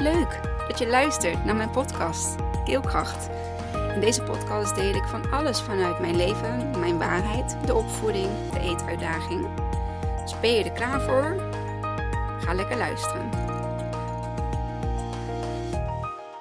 Leuk 0.00 0.40
dat 0.68 0.78
je 0.78 0.88
luistert 0.88 1.44
naar 1.44 1.56
mijn 1.56 1.70
podcast 1.70 2.34
Keelkracht. 2.64 3.28
In 3.94 4.00
deze 4.00 4.22
podcast 4.22 4.74
deel 4.74 4.94
ik 4.94 5.04
van 5.04 5.30
alles 5.30 5.60
vanuit 5.60 6.00
mijn 6.00 6.16
leven, 6.16 6.70
mijn 6.78 6.98
waarheid, 6.98 7.56
de 7.66 7.74
opvoeding, 7.74 8.28
de 8.52 8.60
eetuitdaging. 8.60 9.46
Dus 10.22 10.40
ben 10.40 10.52
je 10.52 10.64
er 10.64 10.72
klaar 10.72 11.00
voor? 11.00 11.36
Ga 12.40 12.54
lekker 12.54 12.76
luisteren. 12.76 13.28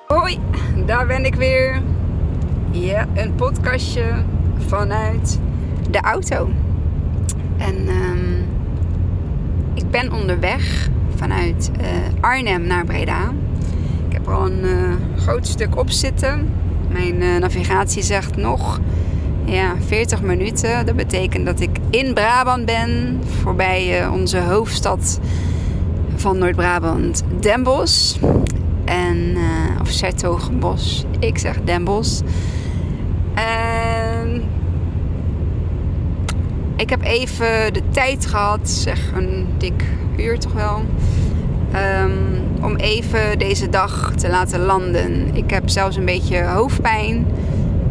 Hoi, 0.08 0.40
daar 0.86 1.08
ben 1.08 1.26
ik 1.26 1.36
weer. 1.36 1.82
Ja, 2.72 3.08
een 3.16 3.36
podcastje 3.36 4.24
vanuit 4.58 5.40
de 5.90 6.00
auto. 6.02 6.50
En 7.58 7.88
um, 7.88 8.48
ik 9.74 9.90
ben 9.92 10.12
onderweg 10.12 10.90
vanuit 11.16 11.72
uh, 11.82 11.88
Arnhem 12.22 12.62
naar 12.62 12.86
Breda. 12.86 13.32
Een 14.30 14.64
uh, 14.64 14.94
groot 15.16 15.48
stuk 15.48 15.78
op 15.78 15.90
zitten. 15.90 16.50
Mijn 16.92 17.22
uh, 17.22 17.38
navigatie 17.38 18.04
zegt 18.04 18.36
nog 18.36 18.80
ja, 19.46 19.74
40 19.86 20.22
minuten. 20.22 20.86
Dat 20.86 20.96
betekent 20.96 21.46
dat 21.46 21.60
ik 21.60 21.78
in 21.90 22.14
Brabant 22.14 22.66
ben, 22.66 23.22
voorbij 23.42 24.08
onze 24.08 24.40
hoofdstad 24.40 25.20
van 26.16 26.38
Noord-Brabant, 26.38 27.24
Den 27.40 27.64
Bosch. 27.64 28.18
En, 28.86 29.38
of 29.82 29.90
Sertogenbos. 29.90 31.06
Ik 31.20 31.38
zeg 31.38 31.64
Den 31.64 31.84
Bosch. 31.84 32.22
En 33.34 34.44
ik 36.76 36.90
heb 36.90 37.04
even 37.04 37.74
de 37.74 37.82
tijd 37.92 38.26
gehad, 38.26 38.70
zeg 38.70 39.12
een 39.16 39.48
dik 39.58 39.84
uur 40.18 40.40
toch 40.40 40.54
wel. 40.54 40.82
Um, 41.76 42.12
om 42.62 42.76
even 42.76 43.40
deze 43.40 43.70
dag 43.70 44.12
te 44.16 44.30
laten 44.30 44.60
landen. 44.60 45.36
Ik 45.36 45.50
heb 45.50 45.70
zelfs 45.70 45.96
een 45.96 46.06
beetje 46.06 46.44
hoofdpijn. 46.44 47.26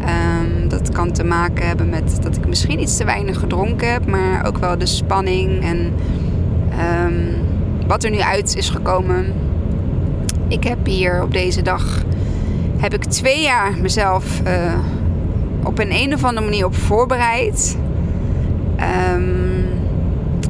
Um, 0.01 0.69
dat 0.69 0.89
kan 0.91 1.11
te 1.11 1.23
maken 1.23 1.67
hebben 1.67 1.89
met 1.89 2.19
dat 2.21 2.35
ik 2.35 2.47
misschien 2.47 2.81
iets 2.81 2.97
te 2.97 3.05
weinig 3.05 3.39
gedronken 3.39 3.91
heb, 3.91 4.05
maar 4.05 4.47
ook 4.47 4.57
wel 4.57 4.77
de 4.77 4.85
spanning 4.85 5.63
en 5.63 5.93
um, 7.05 7.35
wat 7.87 8.03
er 8.03 8.11
nu 8.11 8.19
uit 8.19 8.55
is 8.55 8.69
gekomen. 8.69 9.33
Ik 10.47 10.63
heb 10.63 10.85
hier 10.85 11.23
op 11.23 11.33
deze 11.33 11.61
dag 11.61 12.03
heb 12.77 12.93
ik 12.93 13.03
twee 13.03 13.41
jaar 13.41 13.73
mezelf 13.81 14.41
uh, 14.47 14.73
op 15.63 15.79
een, 15.79 15.91
een 15.91 16.13
of 16.13 16.23
andere 16.23 16.45
manier 16.45 16.65
op 16.65 16.75
voorbereid. 16.75 17.77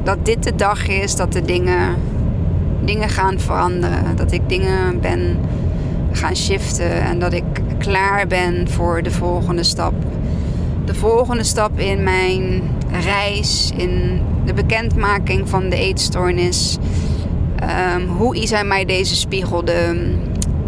Dat 0.02 0.26
dit 0.26 0.42
de 0.42 0.54
dag 0.54 0.88
is 0.88 1.16
dat 1.16 1.32
de 1.32 1.42
dingen, 1.42 1.94
dingen 2.84 3.08
gaan 3.08 3.40
veranderen. 3.40 4.16
Dat 4.16 4.32
ik 4.32 4.48
dingen 4.48 5.00
ben 5.00 5.38
gaan 6.12 6.36
shiften 6.36 7.02
en 7.02 7.18
dat 7.18 7.32
ik 7.32 7.44
klaar 7.78 8.26
ben 8.26 8.68
voor 8.68 9.02
de 9.02 9.10
volgende 9.10 9.62
stap. 9.62 9.94
De 10.84 10.94
volgende 10.94 11.44
stap 11.44 11.78
in 11.78 12.02
mijn 12.02 12.62
reis, 13.04 13.72
in 13.76 14.20
de 14.44 14.54
bekendmaking 14.54 15.48
van 15.48 15.68
de 15.68 15.76
eetstoornis. 15.76 16.78
Um, 17.96 18.08
hoe 18.08 18.36
Isa 18.36 18.62
mij 18.62 18.84
deze 18.84 19.16
spiegelde 19.16 20.06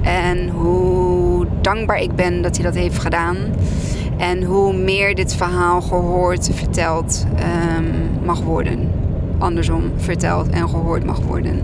en 0.02 0.48
hoe 0.48 1.46
dankbaar 1.60 2.00
ik 2.00 2.14
ben 2.14 2.42
dat 2.42 2.56
hij 2.56 2.64
dat 2.64 2.74
heeft 2.74 2.98
gedaan. 2.98 3.36
En 4.16 4.42
hoe 4.42 4.76
meer 4.76 5.14
dit 5.14 5.34
verhaal 5.34 5.80
gehoord, 5.80 6.50
verteld 6.54 7.26
um, 7.76 8.24
mag 8.24 8.40
worden 8.40 9.02
andersom 9.42 9.92
verteld 9.96 10.48
en 10.48 10.68
gehoord 10.68 11.04
mag 11.04 11.20
worden. 11.20 11.62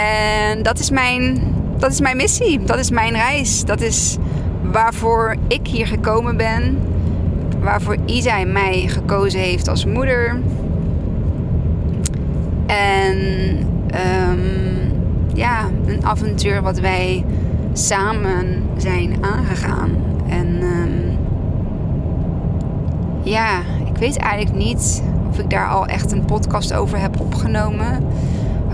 En 0.00 0.62
dat 0.62 0.78
is 0.78 0.90
mijn, 0.90 1.42
dat 1.78 1.92
is 1.92 2.00
mijn 2.00 2.16
missie, 2.16 2.64
dat 2.64 2.78
is 2.78 2.90
mijn 2.90 3.12
reis, 3.12 3.64
dat 3.64 3.80
is 3.80 4.16
waarvoor 4.62 5.36
ik 5.48 5.66
hier 5.66 5.86
gekomen 5.86 6.36
ben, 6.36 6.78
waarvoor 7.60 7.96
Isa 8.06 8.44
mij 8.44 8.84
gekozen 8.86 9.40
heeft 9.40 9.68
als 9.68 9.84
moeder. 9.84 10.40
En 12.66 13.18
um, 14.28 14.40
ja, 15.34 15.68
een 15.86 16.04
avontuur 16.04 16.62
wat 16.62 16.78
wij 16.78 17.24
samen 17.72 18.62
zijn 18.76 19.16
aangegaan. 19.20 19.90
En 20.28 20.62
um, 20.62 21.18
ja, 23.22 23.58
ik 23.84 23.96
weet 23.96 24.16
eigenlijk 24.16 24.56
niet 24.56 25.02
of 25.28 25.38
ik 25.38 25.50
daar 25.50 25.68
al 25.68 25.86
echt 25.86 26.12
een 26.12 26.24
podcast 26.24 26.74
over 26.74 26.98
heb 26.98 27.20
opgenomen. 27.20 28.06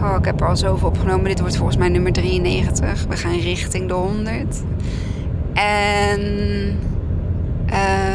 Oh, 0.02 0.16
ik 0.18 0.24
heb 0.24 0.40
er 0.40 0.46
al 0.46 0.56
zoveel 0.56 0.88
opgenomen. 0.88 1.24
Dit 1.24 1.40
wordt 1.40 1.56
volgens 1.56 1.76
mij 1.76 1.88
nummer 1.88 2.12
93. 2.12 3.06
We 3.08 3.16
gaan 3.16 3.38
richting 3.38 3.88
de 3.88 3.94
100. 3.94 4.62
En. 5.52 6.20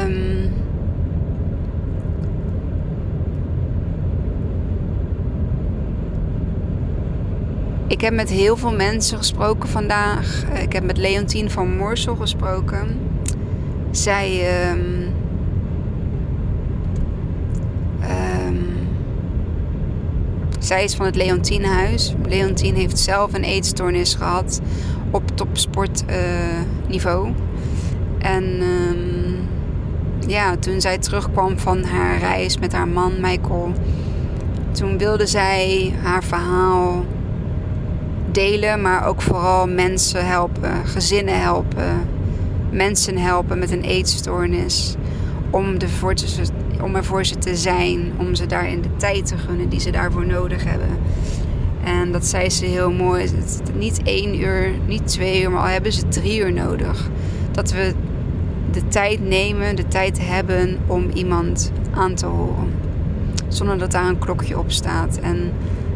Um, 0.04 0.54
ik 7.88 8.02
heb 8.02 8.14
met 8.14 8.30
heel 8.30 8.58
veel 8.58 8.74
mensen 8.76 9.18
gesproken 9.18 9.70
vandaag. 9.70 10.44
Ik 10.62 10.74
heb 10.74 10.84
met 10.84 10.98
Leontien 10.98 11.52
van 11.52 11.76
Morsel 11.76 12.16
gesproken. 12.16 13.00
Zij. 13.92 14.42
Um, 14.72 15.14
Zij 20.66 20.84
is 20.84 20.96
van 20.96 21.06
het 21.06 21.16
Leontienhuis. 21.16 22.14
Leontien 22.28 22.76
heeft 22.76 23.00
zelf 23.00 23.34
een 23.34 23.44
eetstoornis 23.44 24.14
gehad 24.14 24.62
op 25.12 25.24
topsportniveau. 25.36 27.28
Uh, 27.28 27.34
en 28.20 28.44
um, 28.62 29.48
ja, 30.28 30.56
toen 30.56 30.82
zij 30.82 30.98
terugkwam 30.98 31.60
van 31.60 31.84
haar 31.84 32.18
reis 32.18 32.58
met 32.58 32.74
haar 32.74 32.88
man 32.88 33.14
Michael, 33.22 33.74
toen 34.72 34.98
wilde 34.98 35.26
zij 35.26 35.94
haar 36.02 36.24
verhaal 36.24 37.06
delen, 38.32 38.82
maar 38.82 39.08
ook 39.08 39.22
vooral 39.22 39.68
mensen 39.68 40.28
helpen, 40.28 40.86
gezinnen 40.86 41.42
helpen, 41.42 42.08
mensen 42.70 43.18
helpen 43.18 43.60
met 43.60 43.72
een 43.72 43.84
eetstoornis. 43.84 44.96
Om 45.50 45.78
ervoor 45.78 46.14
te, 46.14 46.26
om 46.82 46.96
er 46.96 47.04
voor 47.04 47.26
ze 47.26 47.38
te 47.38 47.56
zijn, 47.56 48.12
om 48.18 48.36
ze 48.36 48.46
daarin 48.46 48.82
de 48.82 48.96
tijd 48.98 49.26
te 49.26 49.38
gunnen 49.38 49.70
die 49.70 49.80
ze 49.80 49.92
daarvoor 49.92 50.26
nodig 50.26 50.64
hebben. 50.64 50.90
En 51.84 52.12
dat 52.12 52.26
zei 52.26 52.50
ze 52.50 52.66
heel 52.66 52.92
mooi. 52.92 53.22
Het, 53.24 53.62
niet 53.78 54.02
één 54.04 54.40
uur, 54.42 54.70
niet 54.88 55.08
twee 55.08 55.42
uur, 55.42 55.52
maar 55.52 55.62
al 55.62 55.68
hebben 55.68 55.94
ze 55.94 56.08
drie 56.08 56.40
uur 56.40 56.54
nodig. 56.54 57.10
Dat 57.52 57.72
we 57.72 57.94
de 58.72 58.88
tijd 58.88 59.28
nemen, 59.28 59.76
de 59.76 59.88
tijd 59.88 60.28
hebben 60.28 60.78
om 60.88 61.10
iemand 61.14 61.72
aan 61.94 62.16
te 62.16 62.26
horen. 62.26 62.74
Zonder 63.48 63.78
dat 63.78 63.92
daar 63.92 64.08
een 64.08 64.20
klokje 64.20 64.60
op 64.60 64.72
staat. 64.72 65.18
En 65.18 65.52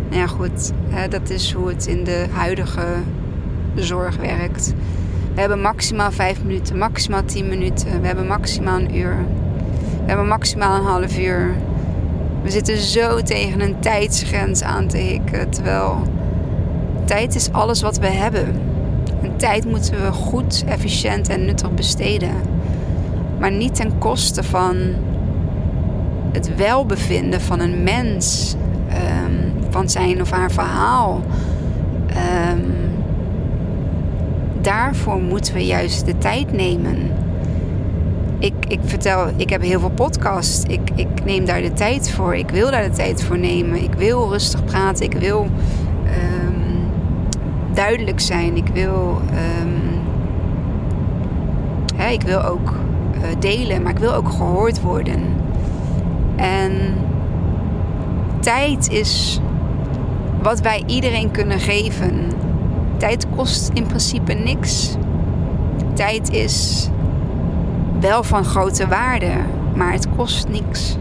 nou 0.10 0.22
ja, 0.22 0.28
goed, 0.28 0.72
hè, 0.90 1.08
dat 1.08 1.30
is 1.30 1.54
hoe 1.54 1.68
het 1.68 1.88
in 1.88 2.04
de 2.04 2.26
huidige 2.32 2.86
zorg 3.76 4.16
werkt. 4.18 4.74
We 5.34 5.40
hebben 5.40 5.62
maximaal 5.62 6.12
vijf 6.12 6.44
minuten, 6.44 6.78
maximaal 6.78 7.26
tien 7.26 7.48
minuten, 7.48 8.02
we 8.02 8.08
hebben 8.08 8.28
maximaal 8.28 8.80
een 8.80 8.96
uur. 8.96 9.26
We 10.10 10.16
hebben 10.16 10.34
maximaal 10.34 10.76
een 10.76 10.86
half 10.86 11.20
uur. 11.20 11.56
We 12.42 12.50
zitten 12.50 12.78
zo 12.78 13.22
tegen 13.22 13.62
een 13.62 13.80
tijdsgrens 13.80 14.62
aan 14.62 14.88
te 14.88 14.98
hikken. 14.98 15.50
Terwijl 15.50 16.02
tijd 17.06 17.36
is 17.36 17.52
alles 17.52 17.82
wat 17.82 17.98
we 17.98 18.08
hebben. 18.08 18.62
En 19.22 19.38
tijd 19.38 19.66
moeten 19.66 20.02
we 20.02 20.12
goed, 20.12 20.64
efficiënt 20.68 21.30
en 21.30 21.46
nuttig 21.46 21.74
besteden. 21.74 22.32
Maar 23.40 23.52
niet 23.52 23.76
ten 23.76 23.98
koste 23.98 24.44
van 24.44 24.78
het 26.32 26.56
welbevinden 26.56 27.42
van 27.42 27.60
een 27.60 27.84
mens. 27.84 28.56
Um, 28.90 29.54
van 29.70 29.90
zijn 29.90 30.22
of 30.22 30.32
haar 30.32 30.52
verhaal. 30.52 31.22
Um, 32.52 32.74
daarvoor 34.62 35.22
moeten 35.22 35.54
we 35.54 35.66
juist 35.66 36.06
de 36.06 36.18
tijd 36.18 36.52
nemen 36.52 37.12
ik, 38.70 38.80
vertel, 38.84 39.28
ik 39.36 39.50
heb 39.50 39.62
heel 39.62 39.80
veel 39.80 39.90
podcasts. 39.90 40.64
Ik, 40.64 40.90
ik 40.96 41.26
neem 41.26 41.46
daar 41.46 41.62
de 41.62 41.74
tijd 41.74 42.12
voor. 42.12 42.36
Ik 42.36 42.50
wil 42.50 42.72
daar 42.72 42.84
de 42.84 42.96
tijd 42.96 43.24
voor 43.24 43.38
nemen. 43.38 43.84
Ik 43.84 43.94
wil 43.94 44.30
rustig 44.30 44.64
praten. 44.64 45.06
Ik 45.06 45.14
wil 45.14 45.48
um, 46.06 46.88
duidelijk 47.74 48.20
zijn. 48.20 48.56
Ik 48.56 48.68
wil, 48.74 49.22
um, 49.62 50.02
hè, 51.96 52.10
ik 52.10 52.22
wil 52.22 52.44
ook 52.44 52.74
uh, 53.14 53.22
delen, 53.40 53.82
maar 53.82 53.92
ik 53.92 54.00
wil 54.00 54.14
ook 54.14 54.30
gehoord 54.30 54.82
worden. 54.82 55.22
En 56.36 56.72
tijd 58.40 58.90
is 58.90 59.40
wat 60.42 60.60
wij 60.60 60.84
iedereen 60.86 61.32
kunnen 61.32 61.60
geven. 61.60 62.32
Tijd 62.98 63.28
kost 63.36 63.70
in 63.74 63.86
principe 63.86 64.34
niks. 64.34 64.96
Tijd 65.94 66.32
is 66.32 66.90
wel 68.00 68.24
van 68.24 68.46
grote 68.46 68.88
waarde, 68.88 69.32
maar 69.76 69.92
het 69.92 70.08
kost 70.16 70.48
niks. 70.48 70.98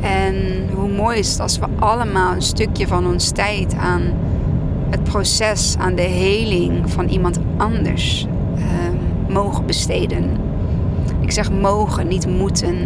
En 0.00 0.34
hoe 0.74 0.88
mooi 0.88 1.18
is 1.18 1.30
het 1.30 1.40
als 1.40 1.58
we 1.58 1.66
allemaal 1.78 2.34
een 2.34 2.42
stukje 2.42 2.86
van 2.86 3.06
ons 3.06 3.30
tijd 3.30 3.74
aan 3.74 4.02
het 4.90 5.04
proces 5.04 5.76
aan 5.78 5.94
de 5.94 6.02
heling 6.02 6.90
van 6.90 7.08
iemand 7.08 7.38
anders 7.56 8.26
ehm, 8.56 8.96
mogen 9.32 9.66
besteden. 9.66 10.36
Ik 11.20 11.30
zeg 11.30 11.52
mogen, 11.52 12.08
niet 12.08 12.26
moeten. 12.26 12.76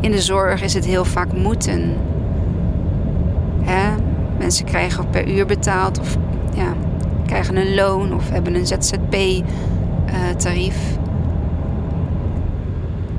In 0.00 0.10
de 0.10 0.20
zorg 0.20 0.62
is 0.62 0.74
het 0.74 0.84
heel 0.84 1.04
vaak 1.04 1.32
moeten. 1.32 1.94
Hè? 3.60 3.94
Mensen 4.38 4.64
krijgen 4.64 5.10
per 5.10 5.28
uur 5.28 5.46
betaald 5.46 6.00
of 6.00 6.16
ja, 6.54 6.72
krijgen 7.26 7.56
een 7.56 7.74
loon 7.74 8.14
of 8.14 8.30
hebben 8.30 8.54
een 8.54 8.66
ZZP-tarief. 8.66 9.46
Eh, 10.76 10.95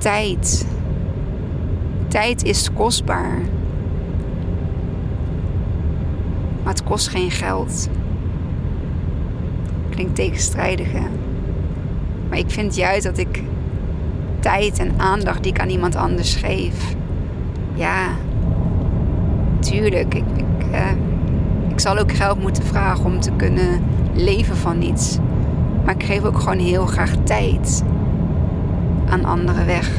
Tijd. 0.08 0.68
Tijd 2.08 2.44
is 2.44 2.74
kostbaar. 2.74 3.40
Maar 6.64 6.74
het 6.74 6.84
kost 6.84 7.08
geen 7.08 7.32
geld. 7.32 7.90
Klinkt 9.90 10.16
tegenstrijdig, 10.16 10.92
hè? 10.92 11.08
Maar 12.30 12.38
ik 12.38 12.50
vind 12.50 12.76
juist 12.76 13.04
dat 13.04 13.18
ik 13.18 13.44
tijd 14.40 14.80
en 14.80 14.92
aandacht 14.98 15.44
die 15.44 15.52
ik 15.52 15.60
aan 15.60 15.70
iemand 15.70 15.96
anders 15.96 16.36
geef. 16.36 16.96
Ja, 17.74 18.08
tuurlijk. 19.60 20.14
Ik, 20.14 20.26
ik, 20.36 20.72
eh, 20.72 20.92
zal 21.76 21.98
ook 21.98 22.14
geld 22.14 22.42
moeten 22.42 22.64
vragen 22.64 23.06
om 23.06 23.20
te 23.20 23.32
kunnen 23.32 23.84
leven 24.14 24.58
van 24.58 24.82
iets. 24.82 25.18
Maar 25.86 25.94
ik 25.94 26.04
geef 26.04 26.24
ook 26.24 26.40
gewoon 26.40 26.60
heel 26.60 26.86
graag 26.86 27.16
tijd 27.24 27.84
aan 29.10 29.26
anderen 29.26 29.66
weg. 29.66 29.90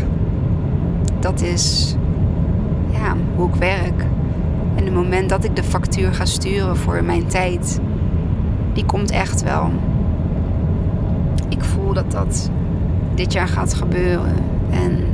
Dat 1.20 1.40
is 1.40 1.96
ja, 2.90 3.14
hoe 3.34 3.48
ik 3.48 3.54
werk. 3.54 4.06
En 4.74 4.84
het 4.84 4.94
moment 4.94 5.28
dat 5.28 5.44
ik 5.44 5.56
de 5.56 5.62
factuur 5.62 6.14
ga 6.14 6.24
sturen 6.24 6.76
voor 6.76 7.04
mijn 7.04 7.26
tijd, 7.26 7.80
die 8.72 8.84
komt 8.84 9.10
echt 9.10 9.42
wel. 9.42 9.70
Ik 11.48 11.64
voel 11.64 11.92
dat 11.92 12.10
dat 12.10 12.50
dit 13.14 13.32
jaar 13.32 13.48
gaat 13.48 13.74
gebeuren. 13.74 14.34
En 14.70 15.04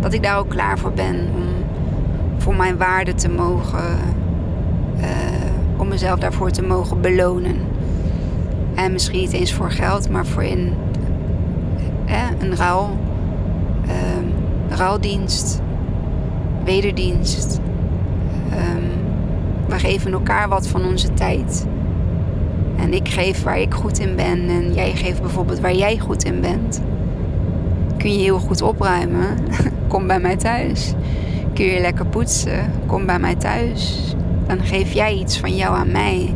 dat 0.00 0.12
ik 0.12 0.22
daar 0.22 0.38
ook 0.38 0.48
klaar 0.48 0.78
voor 0.78 0.92
ben 0.92 1.16
om 1.34 1.42
voor 2.38 2.56
mijn 2.56 2.76
waarde 2.76 3.14
te 3.14 3.28
mogen, 3.28 3.98
uh, 4.96 5.06
om 5.76 5.88
mezelf 5.88 6.18
daarvoor 6.18 6.50
te 6.50 6.62
mogen 6.62 7.00
belonen. 7.00 7.56
En 8.74 8.92
misschien 8.92 9.20
niet 9.20 9.32
eens 9.32 9.52
voor 9.52 9.70
geld, 9.70 10.10
maar 10.10 10.26
voor 10.26 10.44
in 10.44 10.72
eh, 12.06 12.22
een 12.38 12.56
ruil, 12.56 12.96
ruildienst, 14.76 15.60
wederdienst. 16.64 17.60
Um, 18.52 18.90
we 19.68 19.78
geven 19.78 20.12
elkaar 20.12 20.48
wat 20.48 20.68
van 20.68 20.84
onze 20.84 21.14
tijd. 21.14 21.66
En 22.76 22.92
ik 22.94 23.08
geef 23.08 23.42
waar 23.42 23.58
ik 23.58 23.74
goed 23.74 23.98
in 23.98 24.16
ben 24.16 24.48
en 24.48 24.74
jij 24.74 24.92
geeft 24.92 25.20
bijvoorbeeld 25.20 25.60
waar 25.60 25.74
jij 25.74 25.98
goed 25.98 26.24
in 26.24 26.40
bent. 26.40 26.82
Kun 27.96 28.12
je 28.12 28.18
heel 28.18 28.38
goed 28.38 28.62
opruimen? 28.62 29.36
Kom 29.88 30.06
bij 30.06 30.20
mij 30.20 30.36
thuis. 30.36 30.94
Kun 31.54 31.64
je 31.64 31.80
lekker 31.80 32.06
poetsen? 32.06 32.72
Kom 32.86 33.06
bij 33.06 33.18
mij 33.18 33.34
thuis. 33.34 34.14
Dan 34.46 34.64
geef 34.64 34.92
jij 34.92 35.14
iets 35.14 35.38
van 35.38 35.56
jou 35.56 35.76
aan 35.76 35.92
mij. 35.92 36.34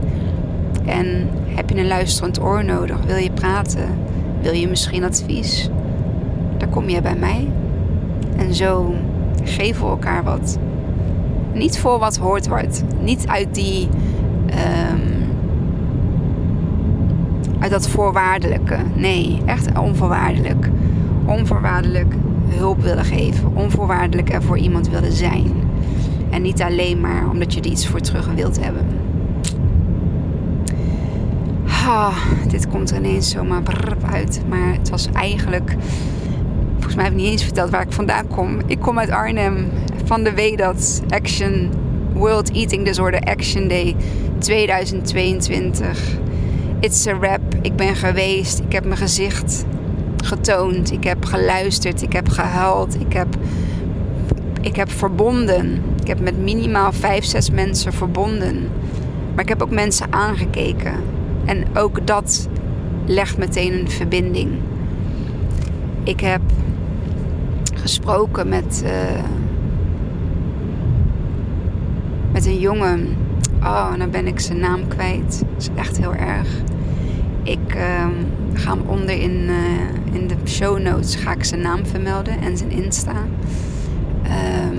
En 0.84 1.28
heb 1.46 1.70
je 1.70 1.76
een 1.76 1.86
luisterend 1.86 2.40
oor 2.40 2.64
nodig? 2.64 2.96
Wil 3.06 3.16
je 3.16 3.30
praten? 3.30 3.88
Wil 4.40 4.52
je 4.52 4.68
misschien 4.68 5.04
advies? 5.04 5.70
Dan 6.58 6.70
kom 6.70 6.88
je 6.88 7.02
bij 7.02 7.16
mij. 7.16 7.48
En 8.46 8.54
zo 8.54 8.94
geven 9.44 9.84
we 9.84 9.90
elkaar 9.90 10.24
wat. 10.24 10.58
Niet 11.52 11.78
voor 11.78 11.98
wat 11.98 12.16
hoort 12.16 12.48
wordt. 12.48 12.84
Niet 13.00 13.26
uit 13.26 13.54
die. 13.54 13.88
Um, 14.46 15.28
uit 17.58 17.70
dat 17.70 17.88
voorwaardelijke. 17.88 18.76
Nee, 18.94 19.42
echt 19.46 19.78
onvoorwaardelijk. 19.78 20.70
Onvoorwaardelijk 21.24 22.14
hulp 22.48 22.82
willen 22.82 23.04
geven. 23.04 23.56
Onvoorwaardelijk 23.56 24.32
er 24.32 24.42
voor 24.42 24.58
iemand 24.58 24.88
willen 24.88 25.12
zijn. 25.12 25.52
En 26.30 26.42
niet 26.42 26.62
alleen 26.62 27.00
maar 27.00 27.30
omdat 27.30 27.54
je 27.54 27.60
er 27.60 27.66
iets 27.66 27.88
voor 27.88 28.00
terug 28.00 28.28
wilt 28.34 28.64
hebben. 28.64 28.86
Ah, 31.86 32.16
dit 32.48 32.68
komt 32.68 32.90
er 32.90 32.96
ineens 32.96 33.30
zomaar 33.30 33.62
uit. 34.12 34.42
Maar 34.48 34.72
het 34.72 34.90
was 34.90 35.08
eigenlijk. 35.12 35.76
Mij 36.96 37.04
heb 37.04 37.14
niet 37.14 37.26
eens 37.26 37.42
verteld 37.44 37.70
waar 37.70 37.82
ik 37.82 37.92
vandaan 37.92 38.26
kom. 38.26 38.58
Ik 38.66 38.80
kom 38.80 38.98
uit 38.98 39.10
Arnhem 39.10 39.68
van 40.04 40.22
de 40.22 40.32
WEDAT 40.32 41.02
Action 41.08 41.70
World 42.12 42.52
Eating 42.52 42.84
Disorder 42.84 43.20
Action 43.20 43.68
Day 43.68 43.96
2022. 44.38 46.18
It's 46.80 47.06
a 47.06 47.12
rap. 47.12 47.40
Ik 47.62 47.76
ben 47.76 47.96
geweest. 47.96 48.58
Ik 48.58 48.72
heb 48.72 48.84
mijn 48.84 48.96
gezicht 48.96 49.64
getoond. 50.24 50.92
Ik 50.92 51.04
heb 51.04 51.24
geluisterd. 51.24 52.02
Ik 52.02 52.12
heb 52.12 52.28
gehuild. 52.28 53.00
Ik 53.00 53.12
heb, 53.12 53.36
ik 54.60 54.76
heb 54.76 54.90
verbonden. 54.90 55.82
Ik 56.00 56.06
heb 56.06 56.20
met 56.20 56.38
minimaal 56.38 56.92
vijf, 56.92 57.24
zes 57.24 57.50
mensen 57.50 57.92
verbonden. 57.92 58.68
Maar 59.34 59.42
ik 59.42 59.48
heb 59.48 59.62
ook 59.62 59.70
mensen 59.70 60.12
aangekeken. 60.12 60.94
En 61.44 61.64
ook 61.74 62.06
dat 62.06 62.48
legt 63.06 63.38
meteen 63.38 63.72
een 63.72 63.90
verbinding. 63.90 64.50
Ik 66.04 66.20
heb 66.20 66.40
gesproken 67.76 68.48
met. 68.48 68.82
Uh, 68.84 69.22
met 72.32 72.46
een 72.46 72.58
jongen. 72.58 73.16
Oh, 73.62 73.98
dan 73.98 74.10
ben 74.10 74.26
ik 74.26 74.40
zijn 74.40 74.58
naam 74.58 74.88
kwijt. 74.88 75.42
Dat 75.52 75.62
is 75.62 75.68
echt 75.74 75.98
heel 75.98 76.14
erg. 76.14 76.48
Ik 77.42 77.74
uh, 77.74 78.06
ga 78.52 78.70
hem 78.70 78.82
onder 78.86 79.20
in, 79.20 79.48
uh, 79.48 80.14
in 80.14 80.26
de 80.26 80.34
show 80.44 80.78
notes 80.78 81.14
ga 81.14 81.32
ik 81.32 81.44
zijn 81.44 81.60
naam 81.60 81.86
vermelden 81.86 82.40
en 82.40 82.56
zijn 82.56 82.70
Insta. 82.70 83.14
Um, 84.24 84.78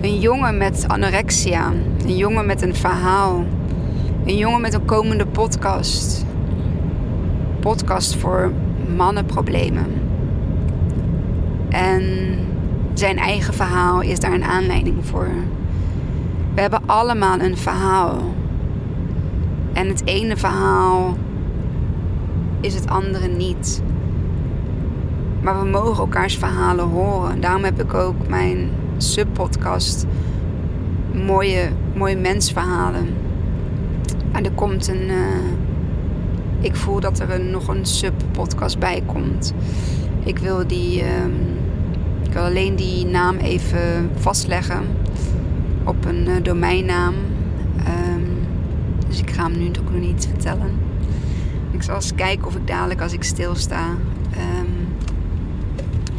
een 0.00 0.18
jongen 0.20 0.56
met 0.56 0.84
anorexia. 0.88 1.72
Een 2.06 2.16
jongen 2.16 2.46
met 2.46 2.62
een 2.62 2.74
verhaal. 2.74 3.44
Een 4.24 4.36
jongen 4.36 4.60
met 4.60 4.74
een 4.74 4.84
komende 4.84 5.26
podcast. 5.26 6.24
Podcast 7.60 8.16
voor 8.16 8.52
mannenproblemen. 8.96 9.86
En 11.68 12.02
zijn 12.94 13.18
eigen 13.18 13.54
verhaal 13.54 14.00
is 14.00 14.20
daar 14.20 14.32
een 14.32 14.44
aanleiding 14.44 15.06
voor. 15.06 15.28
We 16.54 16.60
hebben 16.60 16.80
allemaal 16.86 17.40
een 17.40 17.56
verhaal. 17.56 18.34
En 19.72 19.88
het 19.88 20.02
ene 20.04 20.36
verhaal 20.36 21.16
is 22.60 22.74
het 22.74 22.88
andere 22.88 23.28
niet. 23.28 23.82
Maar 25.40 25.60
we 25.60 25.66
mogen 25.66 25.98
elkaars 25.98 26.36
verhalen 26.36 26.88
horen. 26.88 27.40
Daarom 27.40 27.64
heb 27.64 27.80
ik 27.80 27.94
ook 27.94 28.28
mijn 28.28 28.70
subpodcast 28.96 30.06
mooie, 31.12 31.68
mooie 31.94 32.16
mensverhalen. 32.16 33.08
En 34.32 34.44
er 34.44 34.52
komt 34.52 34.88
een. 34.88 35.08
Uh, 35.08 35.66
ik 36.60 36.76
voel 36.76 37.00
dat 37.00 37.18
er 37.18 37.40
nog 37.40 37.68
een 37.68 37.86
subpodcast 37.86 38.78
bij 38.78 39.02
komt. 39.06 39.54
Ik 40.24 40.38
wil 40.38 40.66
die. 40.66 41.02
Um, 41.02 41.56
ik 42.22 42.34
wil 42.34 42.42
alleen 42.42 42.76
die 42.76 43.06
naam 43.06 43.36
even 43.36 44.10
vastleggen 44.14 44.82
op 45.84 46.04
een 46.04 46.28
uh, 46.28 46.34
domeinnaam. 46.42 47.14
Um, 48.14 48.26
dus 49.08 49.20
ik 49.20 49.30
ga 49.30 49.42
hem 49.42 49.58
nu 49.58 49.68
ook 49.68 49.90
nog 49.90 50.00
niet 50.00 50.28
vertellen. 50.30 50.70
Ik 51.70 51.82
zal 51.82 51.94
eens 51.94 52.14
kijken 52.14 52.46
of 52.46 52.54
ik 52.54 52.66
dadelijk 52.66 53.00
als 53.00 53.12
ik 53.12 53.22
stilsta. 53.22 53.88
Um, 53.88 54.88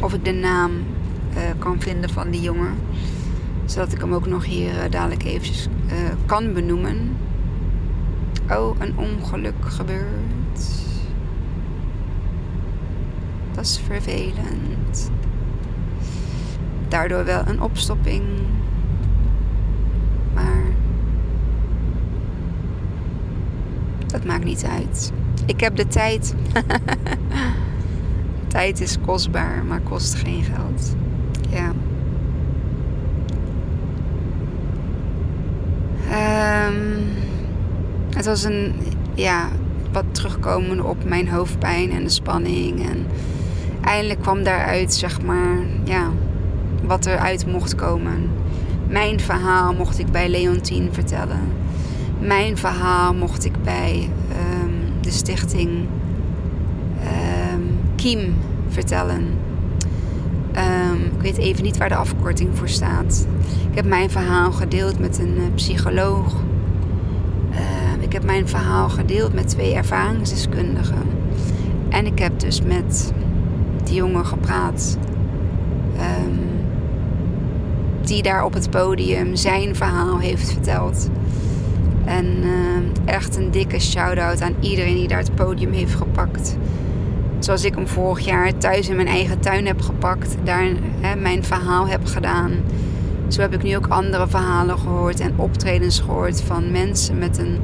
of 0.00 0.14
ik 0.14 0.24
de 0.24 0.32
naam 0.32 0.70
uh, 0.70 1.38
kan 1.58 1.80
vinden 1.80 2.10
van 2.10 2.30
die 2.30 2.40
jongen. 2.40 2.74
Zodat 3.64 3.92
ik 3.92 4.00
hem 4.00 4.14
ook 4.14 4.26
nog 4.26 4.44
hier 4.44 4.70
uh, 4.70 4.90
dadelijk 4.90 5.24
eventjes 5.24 5.68
kan 6.26 6.52
benoemen. 6.52 7.16
Oh, 8.50 8.76
een 8.78 8.92
ongeluk 8.96 9.54
gebeurt. 9.60 10.29
Is 13.60 13.80
vervelend 13.86 15.10
daardoor 16.88 17.24
wel 17.24 17.42
een 17.46 17.60
opstopping. 17.62 18.22
Maar 20.34 20.62
dat 24.06 24.24
maakt 24.24 24.44
niet 24.44 24.64
uit. 24.64 25.12
Ik 25.46 25.60
heb 25.60 25.76
de 25.76 25.86
tijd. 25.86 26.34
tijd 28.46 28.80
is 28.80 28.98
kostbaar, 29.06 29.64
maar 29.64 29.80
kost 29.80 30.14
geen 30.14 30.42
geld. 30.42 30.96
Ja. 31.48 31.72
Um, 36.68 37.08
het 38.10 38.24
was 38.24 38.44
een, 38.44 38.74
ja, 39.14 39.48
wat 39.92 40.04
terugkomen 40.10 40.84
op 40.84 41.04
mijn 41.04 41.28
hoofdpijn 41.28 41.90
en 41.90 42.02
de 42.02 42.08
spanning. 42.08 42.88
En 42.88 43.06
eindelijk 43.84 44.20
kwam 44.20 44.42
daaruit, 44.42 44.94
zeg 44.94 45.22
maar, 45.22 45.58
ja, 45.84 46.10
wat 46.82 47.06
eruit 47.06 47.46
mocht 47.46 47.74
komen. 47.74 48.30
Mijn 48.88 49.20
verhaal 49.20 49.74
mocht 49.74 49.98
ik 49.98 50.10
bij 50.10 50.28
Leontien 50.28 50.88
vertellen. 50.92 51.40
Mijn 52.18 52.56
verhaal 52.56 53.14
mocht 53.14 53.44
ik 53.44 53.62
bij 53.62 54.10
ehm, 54.28 55.00
de 55.00 55.10
stichting 55.10 55.70
um, 57.52 57.78
Kiem 57.96 58.34
vertellen. 58.68 59.26
Ehm, 60.52 61.04
ik 61.16 61.20
weet 61.20 61.36
even 61.36 61.62
niet 61.62 61.76
waar 61.76 61.88
de 61.88 61.94
afkorting 61.94 62.50
voor 62.52 62.68
staat. 62.68 63.26
Ik 63.70 63.76
heb 63.76 63.84
mijn 63.84 64.10
verhaal 64.10 64.52
gedeeld 64.52 64.98
met 64.98 65.18
een 65.18 65.36
uh, 65.36 65.42
psycholoog. 65.54 66.34
ik 68.00 68.12
heb 68.12 68.24
mijn 68.24 68.48
verhaal 68.48 68.88
gedeeld 68.88 69.34
met 69.34 69.48
twee 69.48 69.74
ervaringsdeskundigen. 69.74 71.02
En 71.88 72.06
ik 72.06 72.18
heb 72.18 72.40
dus 72.40 72.62
met 72.62 73.12
jongen 73.94 74.26
gepraat. 74.26 74.98
die 78.00 78.22
daar 78.22 78.44
op 78.44 78.54
het 78.54 78.70
podium 78.70 79.36
zijn 79.36 79.76
verhaal 79.76 80.18
heeft 80.18 80.52
verteld. 80.52 81.08
En 82.04 82.26
uh, 82.26 83.14
echt 83.14 83.36
een 83.36 83.50
dikke 83.50 83.80
shout-out 83.80 84.42
aan 84.42 84.54
iedereen 84.60 84.94
die 84.94 85.08
daar 85.08 85.18
het 85.18 85.34
podium 85.34 85.72
heeft 85.72 85.94
gepakt. 85.94 86.56
Zoals 87.38 87.64
ik 87.64 87.74
hem 87.74 87.88
vorig 87.88 88.24
jaar 88.24 88.58
thuis 88.58 88.88
in 88.88 88.96
mijn 88.96 89.08
eigen 89.08 89.40
tuin 89.40 89.66
heb 89.66 89.80
gepakt. 89.80 90.36
Daar 90.44 90.66
mijn 91.18 91.44
verhaal 91.44 91.88
heb 91.88 92.06
gedaan. 92.06 92.50
Zo 93.28 93.40
heb 93.40 93.54
ik 93.54 93.62
nu 93.62 93.76
ook 93.76 93.86
andere 93.86 94.28
verhalen 94.28 94.78
gehoord 94.78 95.20
en 95.20 95.32
optredens 95.36 96.00
gehoord 96.00 96.42
van 96.42 96.70
mensen 96.70 97.18
met 97.18 97.38
een, 97.38 97.58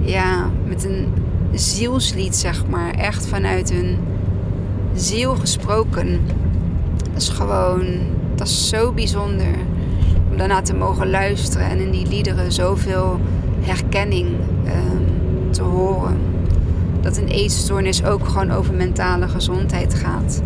ja, 0.00 0.50
met 0.66 0.84
een 0.84 1.06
zielslied, 1.52 2.36
zeg 2.36 2.66
maar. 2.66 2.90
Echt 2.90 3.26
vanuit 3.26 3.72
hun 3.72 3.96
ziel 4.94 5.34
gesproken. 5.34 6.20
Dat 7.12 7.22
is 7.22 7.28
gewoon, 7.28 7.84
dat 8.34 8.46
is 8.46 8.68
zo 8.68 8.92
bijzonder 8.92 9.54
om 10.30 10.36
daarna 10.36 10.62
te 10.62 10.74
mogen 10.74 11.10
luisteren 11.10 11.70
en 11.70 11.78
in 11.78 11.90
die 11.90 12.06
liederen 12.06 12.52
zoveel 12.52 13.20
herkenning 13.60 14.28
um, 14.66 15.50
te 15.50 15.62
horen. 15.62 16.18
Dat 17.00 17.16
een 17.16 17.28
eetstoornis 17.28 18.04
ook 18.04 18.28
gewoon 18.28 18.50
over 18.50 18.74
mentale 18.74 19.28
gezondheid 19.28 19.94
gaat. 19.94 20.42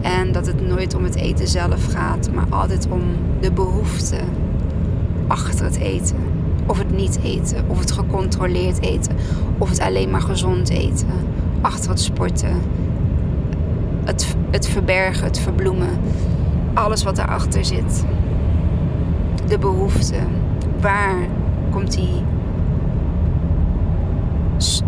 En 0.00 0.32
dat 0.32 0.46
het 0.46 0.66
nooit 0.68 0.94
om 0.94 1.04
het 1.04 1.14
eten 1.14 1.48
zelf 1.48 1.92
gaat, 1.92 2.30
maar 2.34 2.46
altijd 2.48 2.86
om 2.90 3.02
de 3.40 3.52
behoefte 3.52 4.16
achter 5.26 5.64
het 5.64 5.76
eten. 5.76 6.16
Of 6.66 6.78
het 6.78 6.96
niet 6.96 7.18
eten, 7.22 7.64
of 7.68 7.78
het 7.78 7.92
gecontroleerd 7.92 8.80
eten, 8.80 9.16
of 9.58 9.68
het 9.68 9.80
alleen 9.80 10.10
maar 10.10 10.20
gezond 10.20 10.68
eten. 10.68 11.08
Achter 11.60 11.90
het 11.90 12.00
sporten, 12.00 12.60
het, 14.04 14.36
het 14.50 14.68
verbergen, 14.68 15.24
het 15.24 15.38
verbloemen. 15.38 15.98
Alles 16.74 17.04
wat 17.04 17.16
daarachter 17.16 17.64
zit. 17.64 18.04
De 19.46 19.58
behoefte. 19.58 20.16
Waar 20.80 21.26
komt 21.70 21.92
die 21.92 22.22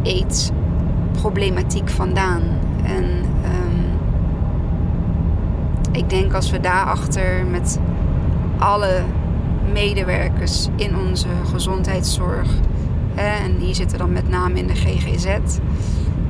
eetproblematiek 0.03 1.89
vandaan. 1.89 2.43
En 2.85 3.05
um, 3.05 3.85
ik 5.93 6.11
denk 6.11 6.33
als 6.33 6.51
we 6.51 6.61
daarachter 6.61 7.47
met 7.51 7.79
alle 8.59 9.03
medewerkers 9.73 10.69
in 10.77 10.97
onze 10.97 11.29
gezondheidszorg, 11.53 12.49
hè, 13.15 13.45
en 13.45 13.59
die 13.59 13.75
zitten 13.75 13.99
dan 13.99 14.13
met 14.13 14.29
name 14.29 14.59
in 14.59 14.67
de 14.67 14.75
GGZ. 14.75 15.37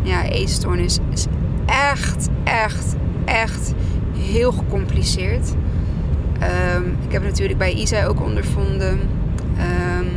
Ja, 0.02 0.24
eetstoornis 0.24 0.84
is 0.92 1.00
echt, 1.66 2.28
echt, 2.44 2.96
echt 3.24 3.74
heel 4.18 4.52
gecompliceerd. 4.52 5.54
Um, 6.76 6.96
ik 7.06 7.12
heb 7.12 7.22
natuurlijk 7.22 7.58
bij 7.58 7.72
Isa 7.72 8.04
ook 8.04 8.22
ondervonden. 8.22 9.00
Um, 9.98 10.08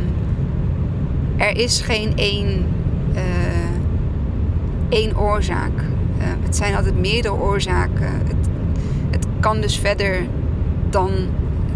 er 1.36 1.56
is 1.56 1.80
geen 1.80 2.12
één 2.16 2.66
uh, 3.14 3.20
één 4.88 5.18
oorzaak. 5.18 5.72
Uh, 6.18 6.24
het 6.42 6.56
zijn 6.56 6.74
altijd 6.74 6.98
meerdere 6.98 7.34
oorzaken. 7.34 8.12
Het, 8.26 8.48
het 9.10 9.26
kan 9.40 9.60
dus 9.60 9.78
verder 9.78 10.26
dan 10.90 11.10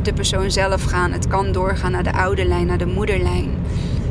de 0.02 0.12
persoon 0.12 0.50
zelf 0.50 0.84
gaan. 0.84 1.12
Het 1.12 1.26
kan 1.26 1.52
doorgaan 1.52 1.92
naar 1.92 2.02
de 2.02 2.12
ouderlijn, 2.12 2.66
naar 2.66 2.78
de 2.78 2.86
moederlijn, 2.86 3.50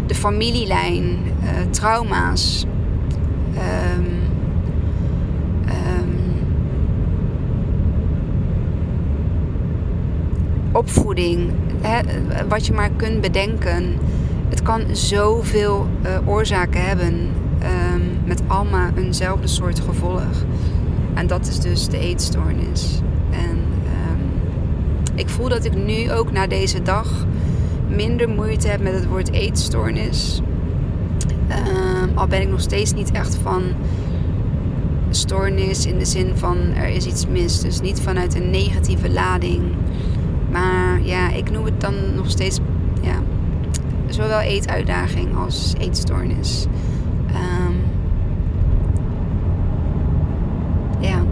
de 0.05 0.15
familielijn, 0.15 1.03
uh, 1.43 1.49
trauma's. 1.69 2.65
Um, 3.97 4.05
um, 5.65 6.11
opvoeding, 10.73 11.51
hè, 11.81 12.01
wat 12.47 12.65
je 12.65 12.73
maar 12.73 12.89
kunt 12.89 13.21
bedenken. 13.21 13.97
Het 14.49 14.61
kan 14.61 14.81
zoveel 14.91 15.87
uh, 16.05 16.27
oorzaken 16.27 16.85
hebben. 16.85 17.13
Um, 17.93 18.01
met 18.25 18.41
allemaal 18.47 18.89
eenzelfde 18.95 19.47
soort 19.47 19.79
gevolg. 19.79 20.45
En 21.13 21.27
dat 21.27 21.47
is 21.47 21.59
dus 21.59 21.87
de 21.87 21.99
eetstoornis. 21.99 22.99
En 23.31 23.57
um, 24.09 24.19
ik 25.15 25.29
voel 25.29 25.49
dat 25.49 25.65
ik 25.65 25.75
nu 25.75 26.11
ook 26.11 26.31
na 26.31 26.47
deze 26.47 26.81
dag 26.81 27.25
minder 27.87 28.29
moeite 28.29 28.67
heb 28.67 28.81
met 28.81 28.93
het 28.93 29.07
woord 29.07 29.31
eetstoornis. 29.31 30.41
Um, 31.49 32.17
al 32.17 32.27
ben 32.27 32.41
ik 32.41 32.49
nog 32.49 32.61
steeds 32.61 32.93
niet 32.93 33.11
echt 33.11 33.35
van 33.35 33.63
stoornis 35.09 35.85
in 35.85 35.97
de 35.97 36.05
zin 36.05 36.31
van 36.35 36.57
er 36.75 36.87
is 36.87 37.05
iets 37.05 37.27
mis. 37.27 37.59
Dus 37.59 37.81
niet 37.81 38.01
vanuit 38.01 38.35
een 38.35 38.49
negatieve 38.49 39.09
lading. 39.09 39.61
Ja, 41.03 41.29
ik 41.29 41.51
noem 41.51 41.65
het 41.65 41.81
dan 41.81 41.93
nog 42.15 42.29
steeds 42.29 42.59
ja, 43.01 43.15
zowel 44.07 44.39
eetuitdaging 44.39 45.35
als 45.35 45.73
eetstoornis. 45.79 46.65
Um, 47.27 47.75
ja. 50.99 51.23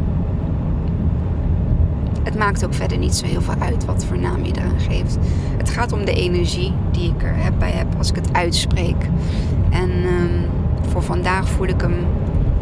Het 2.23 2.37
maakt 2.37 2.65
ook 2.65 2.73
verder 2.73 2.97
niet 2.97 3.15
zo 3.15 3.25
heel 3.25 3.41
veel 3.41 3.55
uit 3.59 3.85
wat 3.85 4.05
voor 4.05 4.17
naam 4.17 4.45
je 4.45 4.51
eraan 4.55 4.79
geeft. 4.79 5.17
Het 5.57 5.69
gaat 5.69 5.91
om 5.91 6.05
de 6.05 6.13
energie 6.13 6.73
die 6.91 7.09
ik 7.09 7.23
er 7.23 7.35
heb 7.35 7.53
bij 7.59 7.71
heb 7.71 7.87
als 7.97 8.09
ik 8.09 8.15
het 8.15 8.33
uitspreek. 8.33 9.09
En 9.69 9.89
um, 9.89 10.45
voor 10.89 11.03
vandaag 11.03 11.47
voel 11.49 11.67
ik 11.67 11.81
hem, 11.81 11.95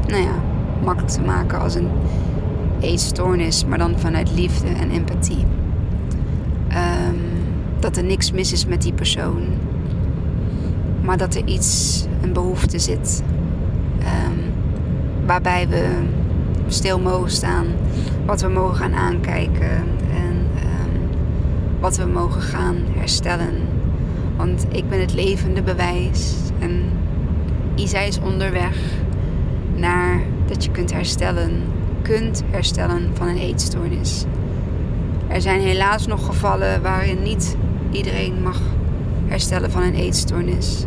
nou 0.07 0.21
ja, 0.21 0.43
makkelijk 0.83 1.13
te 1.13 1.21
maken 1.21 1.59
als 1.59 1.75
een 1.75 1.89
eetstoornis, 2.79 3.65
maar 3.65 3.77
dan 3.77 3.99
vanuit 3.99 4.31
liefde 4.31 4.67
en 4.67 4.89
empathie. 4.89 5.45
Dat 7.79 7.97
er 7.97 8.03
niks 8.03 8.31
mis 8.31 8.51
is 8.51 8.65
met 8.65 8.81
die 8.81 8.93
persoon 8.93 9.43
maar 11.09 11.17
dat 11.17 11.35
er 11.35 11.45
iets, 11.45 12.05
een 12.21 12.33
behoefte 12.33 12.79
zit. 12.79 13.23
Um, 13.99 14.53
waarbij 15.25 15.67
we 15.67 15.87
stil 16.67 16.99
mogen 16.99 17.31
staan, 17.31 17.65
wat 18.25 18.41
we 18.41 18.47
mogen 18.47 18.75
gaan 18.75 18.93
aankijken 18.93 19.83
en 20.11 20.47
um, 20.55 21.09
wat 21.79 21.97
we 21.97 22.05
mogen 22.05 22.41
gaan 22.41 22.75
herstellen. 22.97 23.55
Want 24.37 24.65
ik 24.71 24.89
ben 24.89 24.99
het 24.99 25.13
levende 25.13 25.61
bewijs 25.61 26.35
en 26.59 26.83
Isa 27.75 27.99
is 27.99 28.19
onderweg 28.19 28.77
naar 29.75 30.21
dat 30.45 30.63
je 30.63 30.71
kunt 30.71 30.93
herstellen, 30.93 31.51
kunt 32.01 32.43
herstellen 32.51 33.09
van 33.13 33.27
een 33.27 33.37
eetstoornis. 33.37 34.25
Er 35.27 35.41
zijn 35.41 35.61
helaas 35.61 36.07
nog 36.07 36.25
gevallen 36.25 36.81
waarin 36.81 37.23
niet 37.23 37.57
iedereen 37.91 38.41
mag 38.43 38.61
herstellen 39.27 39.71
van 39.71 39.81
een 39.81 39.93
eetstoornis. 39.93 40.85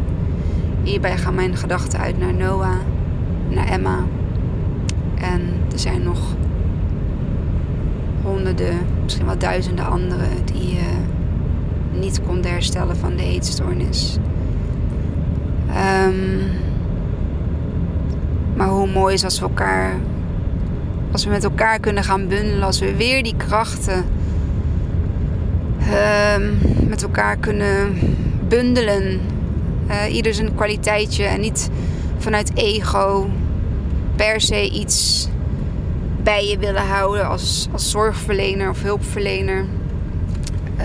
Hierbij 0.82 1.18
gaan 1.18 1.35
mijn 1.35 1.56
gedachten 1.56 1.99
uit 1.99 2.18
naar 2.18 2.35
Noah, 2.35 2.76
naar 3.49 3.66
Emma. 3.66 3.99
En 5.14 5.40
er 5.73 5.78
zijn 5.78 6.02
nog 6.02 6.35
honderden, 8.23 8.78
misschien 9.02 9.26
wel 9.26 9.38
duizenden 9.38 9.87
anderen 9.87 10.28
die 10.44 10.73
uh, 10.73 12.00
niet 12.00 12.21
konden 12.26 12.50
herstellen 12.50 12.97
van 12.97 13.16
de 13.16 13.23
eetstoornis. 13.23 14.18
Um, 16.06 16.40
maar 18.54 18.68
hoe 18.68 18.88
mooi 18.88 19.14
is 19.14 19.25
als 19.25 19.38
we 19.38 19.44
elkaar, 19.44 19.94
als 21.12 21.25
we 21.25 21.30
met 21.30 21.44
elkaar 21.44 21.78
kunnen 21.78 22.04
gaan 22.04 22.28
bundelen, 22.28 22.62
als 22.62 22.80
we 22.80 22.97
weer 22.97 23.23
die 23.23 23.37
krachten 23.37 24.04
um, 25.93 26.59
met 26.89 27.03
elkaar 27.03 27.37
kunnen 27.37 27.99
bundelen 28.49 29.21
uh, 29.89 30.15
ieder 30.15 30.35
zijn 30.35 30.55
kwaliteitje 30.55 31.25
en 31.25 31.41
niet 31.41 31.71
vanuit 32.19 32.51
ego 32.55 33.31
per 34.17 34.41
se 34.41 34.71
iets 34.71 35.29
bij 36.23 36.47
je 36.47 36.59
willen 36.59 36.87
houden 36.87 37.29
als, 37.29 37.69
als 37.73 37.91
zorgverlener 37.91 38.69
of 38.69 38.83
hulpverlener. 38.83 39.65
Uh, 40.79 40.85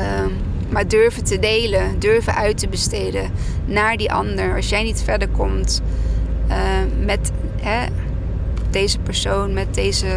maar 0.70 0.88
durven 0.88 1.24
te 1.24 1.40
delen, 1.40 2.00
durven 2.00 2.36
uit 2.36 2.58
te 2.58 2.68
besteden 2.68 3.32
naar 3.66 3.98
die 3.98 4.12
ander. 4.12 4.56
Als 4.56 4.70
jij 4.70 4.84
niet 4.84 5.02
verder 5.02 5.28
komt 5.28 5.82
uh, 6.50 6.56
met 7.06 7.32
hè, 7.62 7.86
deze 8.70 9.00
persoon, 9.00 9.54
met 9.54 9.74
deze 9.74 10.08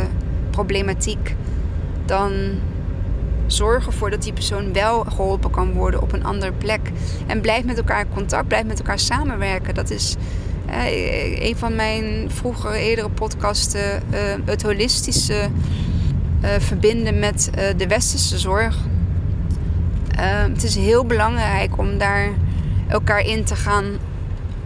problematiek, 0.51 1.35
dan 2.05 2.33
zorg 3.53 3.87
ervoor 3.87 4.11
dat 4.11 4.23
die 4.23 4.33
persoon 4.33 4.73
wel 4.73 5.05
geholpen 5.05 5.51
kan 5.51 5.73
worden 5.73 6.03
op 6.03 6.13
een 6.13 6.25
andere 6.25 6.53
plek. 6.53 6.81
En 7.27 7.41
blijf 7.41 7.65
met 7.65 7.77
elkaar 7.77 8.01
in 8.01 8.15
contact, 8.15 8.49
blijf 8.49 8.65
met 8.65 8.79
elkaar 8.79 8.99
samenwerken. 8.99 9.75
Dat 9.75 9.91
is 9.91 10.17
uh, 10.69 11.47
een 11.47 11.57
van 11.57 11.75
mijn 11.75 12.31
vroegere, 12.31 12.79
eerdere 12.79 13.11
podcasten. 13.11 14.03
Uh, 14.13 14.19
het 14.45 14.63
holistische 14.63 15.49
uh, 16.43 16.51
verbinden 16.59 17.19
met 17.19 17.51
de 17.77 17.87
westerse 17.87 18.39
zorg. 18.39 18.79
het 20.17 20.63
is 20.63 20.75
heel 20.75 21.05
belangrijk 21.05 21.79
om 21.79 21.99
daar 21.99 22.29
elkaar 22.89 23.21
in 23.21 23.45
te 23.45 23.57
gaan 23.57 23.85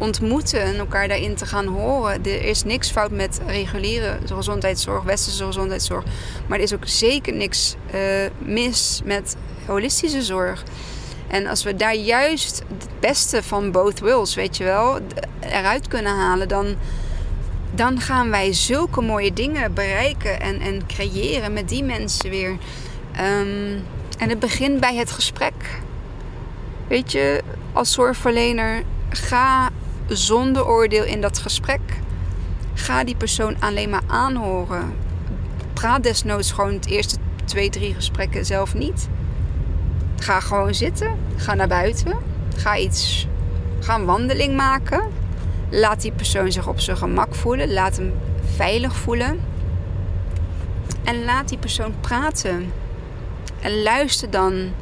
ontmoeten 0.05 0.61
en 0.61 0.77
elkaar 0.77 1.09
daarin 1.09 1.35
te 1.35 1.47
gaan 1.47 1.67
horen. 1.67 2.25
Er 2.25 2.45
is 2.45 2.65
niks 2.65 2.91
fout 2.91 3.11
met 3.11 3.41
reguliere 3.47 4.19
gezondheidszorg, 4.27 5.03
westerse 5.03 5.45
gezondheidszorg. 5.45 6.05
Maar 6.47 6.59
er 6.59 6.65
is 6.65 6.75
ook 6.75 6.87
zeker 6.89 7.33
niks 7.33 7.77
uh, 7.95 8.01
mis 8.39 9.01
met 9.05 9.37
holistische 9.67 10.23
zorg. 10.23 10.63
En 11.29 11.47
als 11.47 11.63
we 11.63 11.77
daar 11.77 11.95
juist 11.95 12.63
het 12.69 12.89
beste 13.01 13.43
van 13.43 13.71
both 13.71 14.01
worlds, 14.01 14.35
weet 14.35 14.57
je 14.57 14.65
wel, 14.65 14.99
eruit 15.41 15.89
kunnen 15.89 16.17
halen, 16.17 16.49
dan, 16.49 16.77
dan 17.75 18.01
gaan 18.01 18.31
wij 18.31 18.53
zulke 18.53 19.01
mooie 19.01 19.33
dingen 19.33 19.75
bereiken 19.75 20.41
en, 20.41 20.61
en 20.61 20.87
creëren 20.87 21.53
met 21.53 21.69
die 21.69 21.85
mensen 21.85 22.31
weer. 22.31 22.51
Um, 22.51 23.83
en 24.19 24.29
het 24.29 24.39
begint 24.39 24.81
bij 24.81 24.95
het 24.95 25.11
gesprek. 25.11 25.55
Weet 26.89 27.13
je, 27.13 27.43
als 27.73 27.93
zorgverlener, 27.93 28.83
ga 29.09 29.71
zonder 30.07 30.67
oordeel 30.67 31.05
in 31.05 31.21
dat 31.21 31.39
gesprek. 31.39 31.81
Ga 32.75 33.05
die 33.05 33.17
persoon 33.17 33.57
alleen 33.61 33.91
maar 33.91 34.03
aanhoren. 34.07 34.97
Praat 35.73 36.03
desnoods 36.03 36.53
gewoon 36.53 36.73
het 36.73 36.87
eerste 36.87 37.17
twee, 37.45 37.71
drie 37.71 37.95
gesprekken 37.95 38.47
zelf 38.47 38.75
niet. 38.75 39.09
Ga 40.19 40.41
gewoon 40.41 40.75
zitten. 40.75 41.19
Ga 41.37 41.55
naar 41.55 41.69
buiten. 41.69 42.13
Ga 42.57 42.77
iets. 42.77 43.27
Ga 43.81 43.95
een 43.95 44.05
wandeling 44.05 44.57
maken. 44.57 45.03
Laat 45.71 46.01
die 46.01 46.13
persoon 46.13 46.53
zich 46.53 46.69
op 46.69 46.81
zijn 46.81 46.97
gemak 46.97 47.35
voelen. 47.35 47.73
Laat 47.73 47.97
hem 47.97 48.13
veilig 48.57 48.97
voelen. 48.97 49.41
En 51.05 51.25
laat 51.25 51.49
die 51.49 51.59
persoon 51.59 51.95
praten. 52.01 52.73
En 53.61 53.83
luister 53.83 54.31
dan 54.31 54.73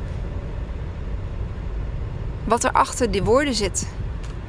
wat 2.45 2.65
er 2.65 2.73
achter 2.73 3.11
die 3.11 3.23
woorden 3.23 3.55
zit. 3.55 3.89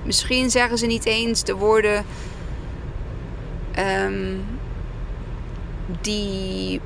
Misschien 0.03 0.49
zeggen 0.49 0.77
ze 0.77 0.85
niet 0.85 1.05
eens 1.05 1.43
de 1.43 1.55
woorden 1.55 2.05
um, 3.79 4.45
die 6.01 6.81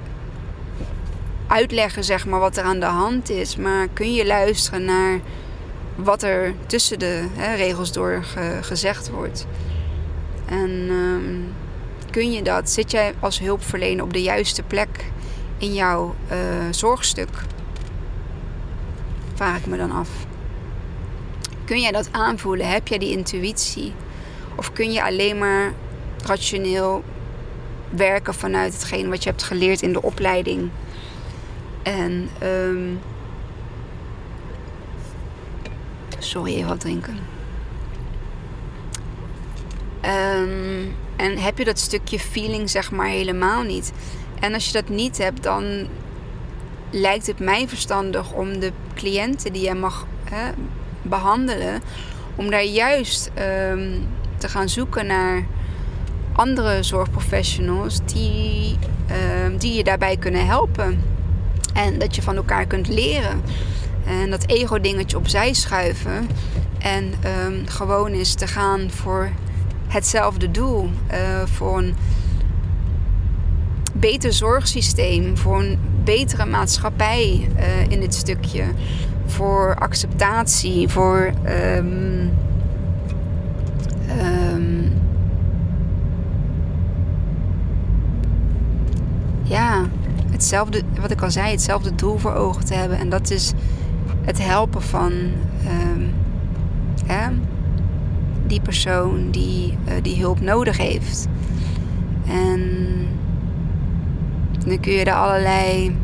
uitleggen 1.47 2.03
zeg 2.03 2.25
maar, 2.25 2.39
wat 2.39 2.57
er 2.57 2.63
aan 2.63 2.79
de 2.79 2.85
hand 2.85 3.29
is. 3.29 3.55
Maar 3.55 3.87
kun 3.93 4.13
je 4.13 4.25
luisteren 4.25 4.85
naar 4.85 5.19
wat 5.95 6.23
er 6.23 6.53
tussen 6.65 6.99
de 6.99 7.27
hè, 7.33 7.55
regels 7.55 7.91
door 7.91 8.23
gezegd 8.61 9.09
wordt. 9.09 9.47
En 10.45 10.69
um, 10.89 11.53
kun 12.11 12.31
je 12.31 12.41
dat, 12.41 12.69
zit 12.69 12.91
jij 12.91 13.13
als 13.19 13.39
hulpverlener 13.39 14.03
op 14.03 14.13
de 14.13 14.21
juiste 14.21 14.63
plek 14.63 15.05
in 15.57 15.73
jouw 15.73 16.15
uh, 16.31 16.37
zorgstuk? 16.71 17.29
Vraag 19.33 19.57
ik 19.57 19.65
me 19.65 19.77
dan 19.77 19.91
af. 19.91 20.26
Kun 21.67 21.81
jij 21.81 21.91
dat 21.91 22.09
aanvoelen? 22.11 22.69
Heb 22.69 22.87
jij 22.87 22.97
die 22.97 23.11
intuïtie? 23.11 23.93
Of 24.55 24.73
kun 24.73 24.91
je 24.91 25.03
alleen 25.03 25.37
maar 25.37 25.73
rationeel 26.25 27.03
werken 27.89 28.33
vanuit 28.33 28.73
hetgeen 28.73 29.09
wat 29.09 29.23
je 29.23 29.29
hebt 29.29 29.43
geleerd 29.43 29.81
in 29.81 29.93
de 29.93 30.01
opleiding? 30.01 30.69
En 31.83 32.29
um, 32.43 32.99
sorry, 36.19 36.53
even 36.55 36.67
wat 36.67 36.79
drinken. 36.79 37.17
Um, 40.05 40.95
en 41.15 41.37
heb 41.37 41.57
je 41.57 41.65
dat 41.65 41.79
stukje 41.79 42.19
feeling 42.19 42.69
zeg 42.69 42.91
maar 42.91 43.07
helemaal 43.07 43.63
niet? 43.63 43.91
En 44.39 44.53
als 44.53 44.65
je 44.65 44.73
dat 44.73 44.89
niet 44.89 45.17
hebt, 45.17 45.43
dan 45.43 45.87
lijkt 46.89 47.27
het 47.27 47.39
mij 47.39 47.67
verstandig 47.67 48.31
om 48.31 48.59
de 48.59 48.71
cliënten 48.93 49.53
die 49.53 49.61
jij 49.61 49.75
mag 49.75 50.05
hè, 50.23 50.51
behandelen, 51.07 51.81
om 52.35 52.49
daar 52.49 52.63
juist 52.63 53.31
ehm, 53.33 53.89
te 54.37 54.49
gaan 54.49 54.69
zoeken 54.69 55.05
naar 55.05 55.45
andere 56.33 56.83
zorgprofessionals 56.83 57.99
die, 58.05 58.77
ehm, 59.07 59.57
die 59.57 59.73
je 59.73 59.83
daarbij 59.83 60.17
kunnen 60.17 60.45
helpen. 60.45 61.01
En 61.73 61.99
dat 61.99 62.15
je 62.15 62.21
van 62.21 62.35
elkaar 62.35 62.65
kunt 62.65 62.87
leren. 62.87 63.41
En 64.05 64.29
dat 64.29 64.47
ego-dingetje 64.47 65.17
opzij 65.17 65.53
schuiven. 65.53 66.27
En 66.79 67.13
um, 67.45 67.67
gewoon 67.67 68.11
is 68.11 68.33
te 68.33 68.47
gaan 68.47 68.91
voor 68.91 69.29
hetzelfde 69.87 70.51
doel. 70.51 70.89
Uh, 71.11 71.45
voor 71.45 71.77
een 71.77 71.95
beter 73.93 74.33
zorgsysteem. 74.33 75.37
Voor 75.37 75.59
een 75.59 75.79
betere 76.03 76.45
maatschappij 76.45 77.49
uh, 77.59 77.89
in 77.89 77.99
dit 77.99 78.15
stukje 78.15 78.63
voor 79.27 79.75
acceptatie, 79.75 80.87
voor 80.87 81.31
um, 81.77 82.31
um, 84.21 84.93
ja, 89.43 89.85
hetzelfde, 90.31 90.81
wat 91.01 91.11
ik 91.11 91.21
al 91.21 91.31
zei, 91.31 91.51
hetzelfde 91.51 91.95
doel 91.95 92.17
voor 92.17 92.33
ogen 92.33 92.65
te 92.65 92.73
hebben. 92.73 92.97
En 92.97 93.09
dat 93.09 93.31
is 93.31 93.53
het 94.21 94.45
helpen 94.45 94.81
van 94.81 95.11
um, 95.11 96.13
die 98.47 98.61
persoon 98.61 99.31
die, 99.31 99.77
uh, 99.87 99.93
die 100.01 100.19
hulp 100.19 100.41
nodig 100.41 100.77
heeft. 100.77 101.27
En 102.27 102.61
dan 104.65 104.79
kun 104.79 104.91
je 104.91 105.03
er 105.03 105.13
allerlei, 105.13 105.95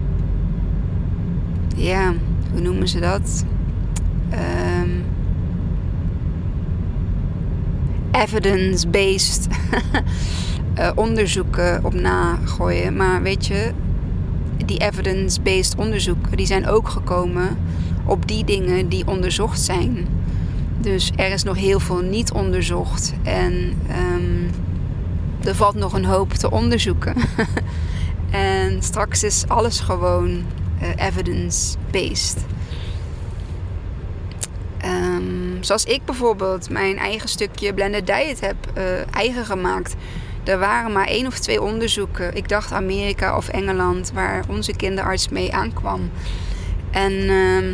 ja 1.76 2.14
hoe 2.54 2.62
noemen 2.62 2.88
ze 2.88 3.00
dat? 3.00 3.46
Um, 4.32 5.04
evidence-based 8.12 9.48
uh, 10.78 10.90
onderzoeken 11.06 11.86
op 11.86 11.94
nagooien. 11.94 12.96
Maar 12.96 13.22
weet 13.22 13.46
je, 13.46 13.72
die 14.66 14.78
evidence-based 14.78 15.76
onderzoeken 15.76 16.38
die 16.38 16.46
zijn 16.46 16.68
ook 16.68 16.90
gekomen 16.90 17.58
op 18.06 18.28
die 18.28 18.46
dingen 18.46 18.90
die 18.90 19.08
onderzocht 19.08 19.62
zijn. 19.62 20.08
Dus 20.80 21.12
er 21.16 21.32
is 21.32 21.44
nog 21.44 21.58
heel 21.58 21.80
veel 21.80 22.02
niet 22.02 22.32
onderzocht. 22.32 23.14
En 23.24 23.54
um, 24.14 24.50
er 25.44 25.56
valt 25.56 25.76
nog 25.76 25.94
een 25.94 26.06
hoop 26.06 26.34
te 26.34 26.52
onderzoeken. 26.52 27.16
en 28.32 28.82
straks 28.84 29.24
is 29.24 29.44
alles 29.48 29.80
gewoon 29.80 30.44
evidence-based. 30.96 32.46
Um, 34.86 35.58
zoals 35.60 35.86
ik 35.86 36.06
bijvoorbeeld 36.06 36.70
mijn 36.70 36.98
eigen 36.98 37.30
stukje 37.30 37.74
blended 37.74 38.08
diet 38.08 38.40
heb 38.40 38.56
uh, 38.78 38.84
eigen 39.16 39.46
gemaakt. 39.46 39.96
Er 40.44 40.60
waren 40.60 40.92
maar 40.92 41.08
één 41.08 41.28
of 41.28 41.40
twee 41.40 41.62
onderzoeken. 41.62 42.36
Ik 42.36 42.50
dacht 42.50 42.72
Amerika 42.72 43.38
of 43.38 43.48
Engeland, 43.48 44.12
waar 44.14 44.44
onze 44.48 44.76
kinderarts 44.76 45.30
mee 45.30 45.54
aankwam. 45.54 46.12
En 46.92 47.12
uh, 47.12 47.70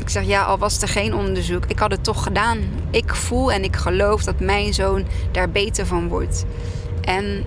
ik 0.00 0.08
zeg 0.08 0.24
ja, 0.24 0.42
al 0.42 0.58
was 0.58 0.82
er 0.82 0.88
geen 0.88 1.14
onderzoek, 1.14 1.64
ik 1.66 1.78
had 1.78 1.90
het 1.90 2.04
toch 2.04 2.22
gedaan. 2.22 2.58
Ik 2.90 3.14
voel 3.14 3.52
en 3.52 3.64
ik 3.64 3.76
geloof 3.76 4.24
dat 4.24 4.40
mijn 4.40 4.74
zoon 4.74 5.04
daar 5.32 5.50
beter 5.50 5.86
van 5.86 6.08
wordt. 6.08 6.44
En 7.00 7.44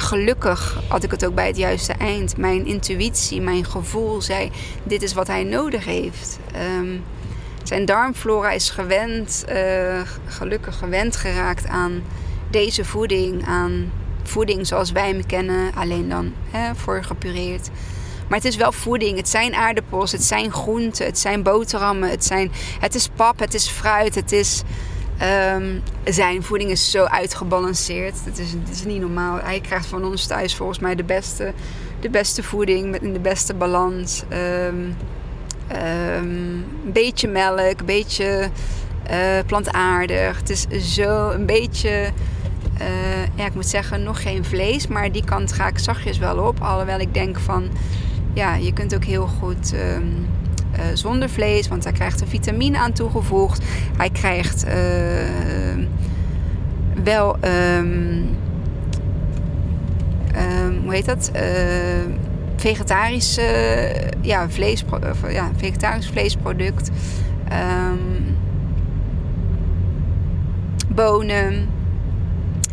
gelukkig 0.00 0.82
had 0.88 1.02
ik 1.02 1.10
het 1.10 1.26
ook 1.26 1.34
bij 1.34 1.46
het 1.46 1.56
juiste 1.56 1.92
eind. 1.92 2.36
Mijn 2.36 2.66
intuïtie, 2.66 3.40
mijn 3.40 3.64
gevoel 3.64 4.20
zei: 4.20 4.50
dit 4.82 5.02
is 5.02 5.12
wat 5.12 5.26
hij 5.26 5.44
nodig 5.44 5.84
heeft. 5.84 6.38
Um, 6.80 7.04
zijn 7.62 7.84
darmflora 7.84 8.50
is 8.50 8.70
gewend, 8.70 9.44
uh, 9.52 10.00
gelukkig 10.26 10.78
gewend 10.78 11.16
geraakt 11.16 11.66
aan 11.66 12.02
deze 12.50 12.84
voeding, 12.84 13.46
aan 13.46 13.92
voeding 14.22 14.66
zoals 14.66 14.92
wij 14.92 15.08
hem 15.08 15.26
kennen, 15.26 15.74
alleen 15.74 16.08
dan 16.08 16.32
hè, 16.50 16.74
voor 16.74 17.04
gepureerd. 17.04 17.70
Maar 18.28 18.38
het 18.38 18.46
is 18.46 18.56
wel 18.56 18.72
voeding. 18.72 19.16
Het 19.16 19.28
zijn 19.28 19.54
aardappels, 19.54 20.12
het 20.12 20.24
zijn 20.24 20.52
groenten, 20.52 21.06
het 21.06 21.18
zijn 21.18 21.42
boterhammen, 21.42 22.10
het, 22.10 22.24
zijn, 22.24 22.52
het 22.80 22.94
is 22.94 23.08
pap, 23.16 23.38
het 23.38 23.54
is 23.54 23.68
fruit, 23.68 24.14
het 24.14 24.32
is 24.32 24.62
Um, 25.54 25.82
zijn 26.04 26.42
voeding 26.42 26.70
is 26.70 26.90
zo 26.90 27.04
uitgebalanceerd. 27.04 28.24
Het 28.24 28.38
is, 28.38 28.52
het 28.52 28.70
is 28.70 28.84
niet 28.84 29.00
normaal. 29.00 29.38
Hij 29.42 29.60
krijgt 29.60 29.86
van 29.86 30.04
ons 30.04 30.26
thuis 30.26 30.54
volgens 30.54 30.78
mij 30.78 30.94
de 30.94 31.04
beste, 31.04 31.52
de 32.00 32.10
beste 32.10 32.42
voeding 32.42 32.90
met 32.90 33.00
de 33.00 33.20
beste 33.20 33.54
balans. 33.54 34.22
Um, 34.32 34.38
um, 34.38 34.96
een 35.72 36.92
beetje 36.92 37.28
melk, 37.28 37.80
een 37.80 37.86
beetje 37.86 38.48
uh, 39.10 39.16
plantaardig. 39.46 40.38
Het 40.38 40.50
is 40.50 40.94
zo 40.94 41.30
een 41.30 41.46
beetje, 41.46 42.10
uh, 42.80 43.26
ja, 43.34 43.46
ik 43.46 43.54
moet 43.54 43.66
zeggen, 43.66 44.02
nog 44.02 44.22
geen 44.22 44.44
vlees. 44.44 44.86
Maar 44.86 45.12
die 45.12 45.24
kant 45.24 45.52
ga 45.52 45.68
ik 45.68 45.78
zachtjes 45.78 46.18
wel 46.18 46.38
op. 46.38 46.60
Alhoewel 46.60 46.98
ik 46.98 47.14
denk 47.14 47.38
van, 47.38 47.68
ja, 48.34 48.54
je 48.54 48.72
kunt 48.72 48.94
ook 48.94 49.04
heel 49.04 49.26
goed 49.26 49.74
ehm, 50.72 50.80
eh, 50.80 50.86
zonder 50.94 51.30
vlees, 51.30 51.68
want 51.68 51.84
hij 51.84 51.92
krijgt 51.92 52.20
een 52.20 52.26
vitamine 52.26 52.78
aan 52.78 52.92
toegevoegd. 52.92 53.64
Hij 53.96 54.10
krijgt 54.10 54.66
uh, 54.66 54.72
wel, 57.04 57.36
um, 57.44 58.36
hoe 60.82 60.94
heet 60.94 61.06
dat? 61.06 61.30
Uh, 61.34 61.42
vegetarisch, 62.56 63.38
ja, 64.20 64.50
vlees, 64.50 64.84
ja, 65.28 65.50
vegetarisch 65.56 66.08
vleesproduct. 66.08 66.90
bonen, 70.88 71.68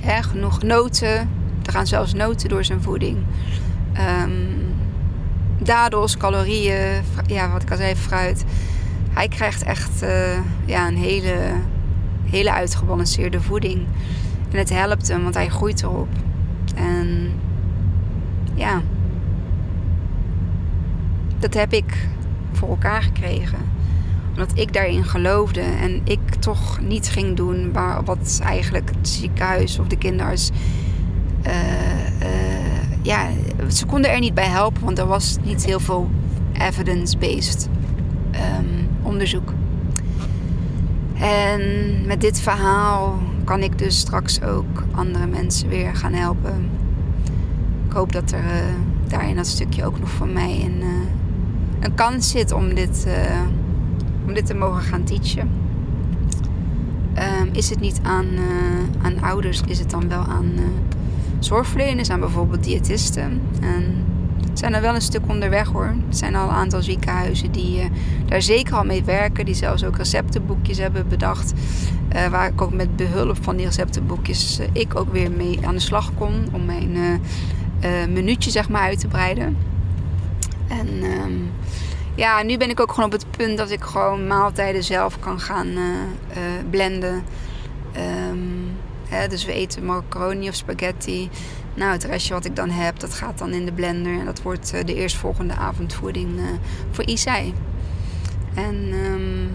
hè, 0.01 0.23
genoeg 0.23 0.63
noten. 0.63 1.29
Er 1.65 1.71
gaan 1.71 1.88
zelfs 1.88 2.13
noten 2.13 2.49
door 2.49 2.65
zijn 2.65 2.81
voeding. 2.81 3.17
Dadels, 5.58 6.18
calorieën, 6.18 7.04
ja, 7.28 7.52
wat 7.52 7.62
ik 7.62 7.72
al 7.72 7.78
zei, 7.78 7.96
fruit. 7.96 8.44
Hij 9.10 9.28
krijgt 9.28 9.63
echt 9.63 10.04
uh, 10.04 10.38
ja, 10.65 10.88
een 10.88 10.98
hele, 10.98 11.36
hele 12.24 12.54
uitgebalanceerde 12.54 13.41
voeding. 13.41 13.86
En 14.52 14.58
het 14.58 14.70
helpt 14.70 15.08
hem, 15.08 15.24
want 15.24 15.36
hij 15.36 15.50
groeit 15.50 15.84
erop. 15.84 16.10
En 16.76 17.32
ja, 18.54 18.82
dat 21.39 21.54
heb 21.54 21.74
ik 21.74 22.08
voor 22.52 22.70
elkaar 22.70 23.02
gekregen. 23.02 23.60
Omdat 24.30 24.52
ik 24.58 24.74
daarin 24.74 25.04
geloofde 25.04 25.62
en 25.62 26.02
ik 26.04 26.36
toch 26.39 26.80
niet 26.82 27.10
ging 27.10 27.36
doen 27.36 27.72
waar, 27.74 28.04
wat 28.04 28.39
eigenlijk 28.44 28.89
het 28.98 29.10
ziekenhuis 29.10 29.80
of 29.80 29.88
de 29.88 29.98
kinderarts 29.98 30.52
uh, 31.48 31.54
ja, 33.02 33.28
ze 33.67 33.86
konden 33.86 34.12
er 34.12 34.19
niet 34.19 34.34
bij 34.34 34.47
helpen, 34.47 34.84
want 34.84 34.99
er 34.99 35.08
was 35.08 35.38
niet 35.43 35.65
heel 35.65 35.80
veel 35.80 36.10
evidence-based 36.54 37.69
um, 38.32 38.88
onderzoek. 39.01 39.54
En 41.19 41.62
met 42.06 42.21
dit 42.21 42.39
verhaal 42.39 43.19
kan 43.43 43.63
ik 43.63 43.78
dus 43.78 43.97
straks 43.97 44.41
ook 44.41 44.84
andere 44.91 45.28
mensen 45.28 45.69
weer 45.69 45.95
gaan 45.95 46.13
helpen. 46.13 46.69
Ik 47.88 47.93
hoop 47.93 48.12
dat 48.12 48.32
er 48.32 48.43
uh, 48.43 48.73
daar 49.08 49.30
in 49.30 49.36
dat 49.36 49.47
stukje 49.47 49.86
ook 49.86 49.99
nog 49.99 50.10
van 50.10 50.34
mij 50.34 50.62
een, 50.65 50.80
uh, 50.80 50.88
een 51.80 51.95
kans 51.95 52.30
zit 52.30 52.51
om 52.51 52.73
dit, 52.73 53.06
uh, 53.08 53.41
om 54.28 54.34
dit 54.34 54.45
te 54.45 54.54
mogen 54.54 54.82
gaan 54.82 55.04
teachen. 55.04 55.49
Um, 57.41 57.49
is 57.51 57.69
het 57.69 57.80
niet 57.80 57.99
aan, 58.04 58.28
aan 59.01 59.21
ouders, 59.21 59.62
is 59.67 59.80
het 59.80 59.89
dan 59.89 60.10
wel 60.10 60.23
aan 60.23 60.51
zorgverleners, 61.45 62.10
aan 62.10 62.19
bijvoorbeeld 62.19 62.63
diëtisten. 62.63 63.41
En 63.62 64.05
zijn 64.53 64.73
er 64.73 64.81
wel 64.81 64.95
een 64.95 65.01
stuk 65.01 65.21
onderweg 65.27 65.67
hoor. 65.67 65.86
Er 65.86 65.95
zijn 66.10 66.36
al 66.36 66.49
een 66.49 66.55
aantal 66.55 66.81
ziekenhuizen 66.81 67.51
die 67.51 67.79
uh, 67.79 67.86
daar 68.25 68.41
zeker 68.41 68.75
al 68.75 68.84
mee 68.84 69.03
werken. 69.03 69.45
Die 69.45 69.53
zelfs 69.53 69.84
ook 69.84 69.97
receptenboekjes 69.97 70.77
hebben 70.77 71.08
bedacht. 71.08 71.53
Uh, 72.15 72.27
waar 72.27 72.47
ik 72.47 72.62
ook 72.62 72.73
met 72.73 72.95
behulp 72.95 73.38
van 73.43 73.55
die 73.55 73.65
receptenboekjes 73.65 74.60
uh, 74.60 74.65
ik 74.71 74.95
ook 74.95 75.12
weer 75.12 75.31
mee 75.31 75.60
aan 75.65 75.73
de 75.73 75.79
slag 75.79 76.12
kon. 76.17 76.47
Om 76.51 76.65
mijn 76.65 77.21
minuutje 78.13 78.51
zeg 78.51 78.69
maar 78.69 78.81
uit 78.81 78.99
te 78.99 79.08
breiden. 79.08 79.58
En 80.67 80.88
um, 81.03 81.51
ja, 82.15 82.43
nu 82.43 82.58
ben 82.58 82.69
ik 82.69 82.79
ook 82.79 82.89
gewoon 82.89 83.05
op 83.05 83.12
het 83.12 83.25
punt 83.38 83.58
dat 83.58 83.71
ik 83.71 83.84
gewoon 83.84 84.27
maaltijden 84.27 84.84
zelf 84.84 85.19
kan 85.19 85.39
gaan 85.39 85.67
blenden. 86.69 87.23
Um, 88.29 88.71
dus 89.30 89.46
we 89.46 89.54
eten 89.54 89.86
macaroni 89.86 90.48
of 90.48 90.56
spaghetti. 90.56 91.30
Nou, 91.74 91.91
het 91.91 92.04
restje 92.04 92.34
wat 92.34 92.46
ik 92.46 92.56
dan 92.56 92.70
heb, 92.70 93.00
dat 93.00 93.13
gaat 93.13 93.38
dan 93.38 93.52
in 93.54 93.65
de 93.65 93.72
blender. 93.72 94.20
En 94.20 94.26
dat 94.26 94.41
wordt 94.41 94.74
uh, 94.74 94.84
de 94.86 94.96
eerstvolgende 94.96 95.54
avondvoeding 95.54 96.39
uh, 96.39 96.44
voor 96.91 97.06
Isai. 97.06 97.54
En 98.54 98.94
um, 98.94 99.50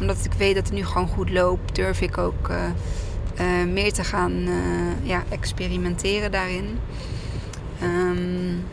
omdat 0.00 0.24
ik 0.24 0.32
weet 0.32 0.54
dat 0.54 0.64
het 0.64 0.72
nu 0.72 0.84
gewoon 0.84 1.08
goed 1.08 1.30
loopt, 1.30 1.74
durf 1.74 2.00
ik 2.00 2.18
ook 2.18 2.50
uh, 2.50 3.64
meer 3.72 3.92
te 3.92 4.04
gaan 4.04 4.48
ja, 5.02 5.22
experimenteren 5.28 6.30
daarin. 6.30 6.78
Um, 7.82 8.64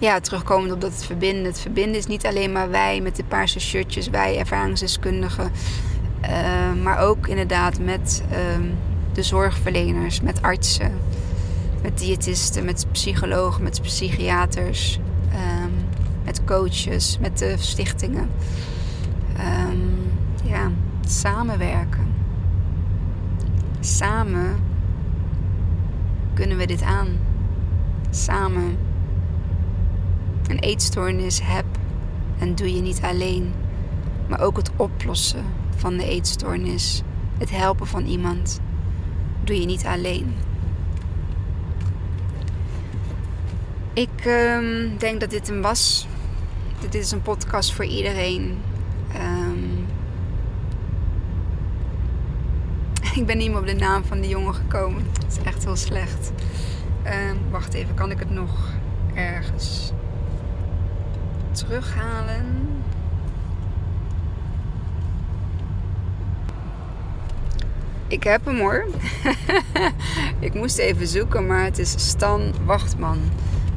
ja, 0.00 0.20
terugkomend 0.20 0.72
op 0.72 0.80
dat 0.80 0.92
het 0.92 1.04
verbinden. 1.04 1.44
Het 1.44 1.60
verbinden 1.60 1.94
is 1.94 2.06
niet 2.06 2.26
alleen 2.26 2.52
maar 2.52 2.70
wij 2.70 3.00
met 3.00 3.16
de 3.16 3.24
paarse 3.24 3.60
shirtjes, 3.60 4.08
wij 4.08 4.38
ervaringsdeskundigen. 4.38 5.52
Uh, 6.22 6.82
maar 6.82 6.98
ook 6.98 7.26
inderdaad 7.26 7.78
met 7.78 8.24
um, 8.56 8.74
de 9.12 9.22
zorgverleners, 9.22 10.20
met 10.20 10.42
artsen, 10.42 10.92
met 11.82 11.98
diëtisten, 11.98 12.64
met 12.64 12.86
psychologen, 12.92 13.62
met 13.62 13.82
psychiaters, 13.82 14.98
um, 15.32 15.72
met 16.24 16.44
coaches, 16.44 17.18
met 17.20 17.38
de 17.38 17.54
stichtingen. 17.58 18.28
Um, 19.68 20.12
ja, 20.44 20.70
samenwerken. 21.06 22.14
Samen 23.80 24.56
kunnen 26.34 26.56
we 26.56 26.66
dit 26.66 26.82
aan. 26.82 27.08
Samen. 28.10 28.76
Een 30.48 30.58
eetstoornis 30.58 31.40
heb 31.42 31.64
en 32.38 32.54
doe 32.54 32.74
je 32.74 32.80
niet 32.80 33.00
alleen, 33.02 33.52
maar 34.28 34.40
ook 34.40 34.56
het 34.56 34.70
oplossen 34.76 35.44
van 35.76 35.96
de 35.96 36.08
eetstoornis, 36.08 37.02
het 37.38 37.50
helpen 37.50 37.86
van 37.86 38.04
iemand, 38.04 38.60
doe 39.44 39.60
je 39.60 39.66
niet 39.66 39.84
alleen. 39.84 40.34
Ik 43.92 44.24
um, 44.26 44.98
denk 44.98 45.20
dat 45.20 45.30
dit 45.30 45.48
een 45.48 45.62
was. 45.62 46.06
Dit 46.80 46.94
is 46.94 47.10
een 47.10 47.22
podcast 47.22 47.72
voor 47.72 47.84
iedereen. 47.84 48.58
Um, 49.16 49.86
ik 53.20 53.26
ben 53.26 53.36
niet 53.36 53.48
meer 53.48 53.58
op 53.58 53.66
de 53.66 53.74
naam 53.74 54.04
van 54.04 54.20
die 54.20 54.30
jongen 54.30 54.54
gekomen. 54.54 55.04
Dat 55.12 55.30
is 55.30 55.38
echt 55.44 55.64
heel 55.64 55.76
slecht. 55.76 56.32
Um, 57.06 57.50
wacht 57.50 57.74
even, 57.74 57.94
kan 57.94 58.10
ik 58.10 58.18
het 58.18 58.30
nog 58.30 58.72
ergens 59.14 59.92
terughalen? 61.52 62.75
Ik 68.08 68.24
heb 68.24 68.44
hem 68.44 68.58
hoor. 68.58 68.86
ik 70.46 70.54
moest 70.54 70.78
even 70.78 71.06
zoeken, 71.06 71.46
maar 71.46 71.64
het 71.64 71.78
is 71.78 71.94
Stan 72.08 72.52
Wachtman. 72.64 73.18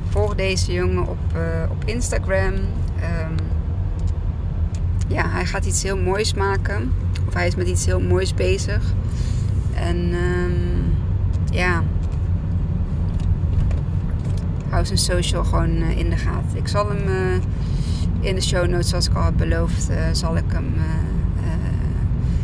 Volg 0.10 0.36
deze 0.36 0.72
jongen 0.74 1.08
op, 1.08 1.18
uh, 1.36 1.72
op 1.72 1.84
Instagram. 1.86 2.54
Um, 2.54 3.36
ja, 5.08 5.30
hij 5.30 5.46
gaat 5.46 5.66
iets 5.66 5.84
heel 5.84 5.98
moois 5.98 6.34
maken. 6.34 6.94
Of 7.28 7.34
hij 7.34 7.48
is 7.48 7.56
met 7.56 7.68
iets 7.68 7.86
heel 7.86 8.02
moois 8.02 8.34
bezig. 8.34 8.94
En 9.74 10.14
um, 10.14 10.98
ja, 11.52 11.84
hou 14.70 14.86
zijn 14.86 14.98
social 14.98 15.44
gewoon 15.44 15.82
uh, 15.82 15.98
in 15.98 16.10
de 16.10 16.18
gaten. 16.18 16.58
Ik 16.58 16.68
zal 16.68 16.90
hem 16.90 17.08
uh, 17.08 17.42
in 18.20 18.36
de 18.36 18.42
show 18.42 18.68
notes, 18.68 18.90
zoals 18.90 19.08
ik 19.08 19.16
al 19.16 19.24
heb 19.24 19.38
beloofd, 19.38 19.90
zal 20.12 20.38
ik 20.38 20.44
hem 20.48 20.74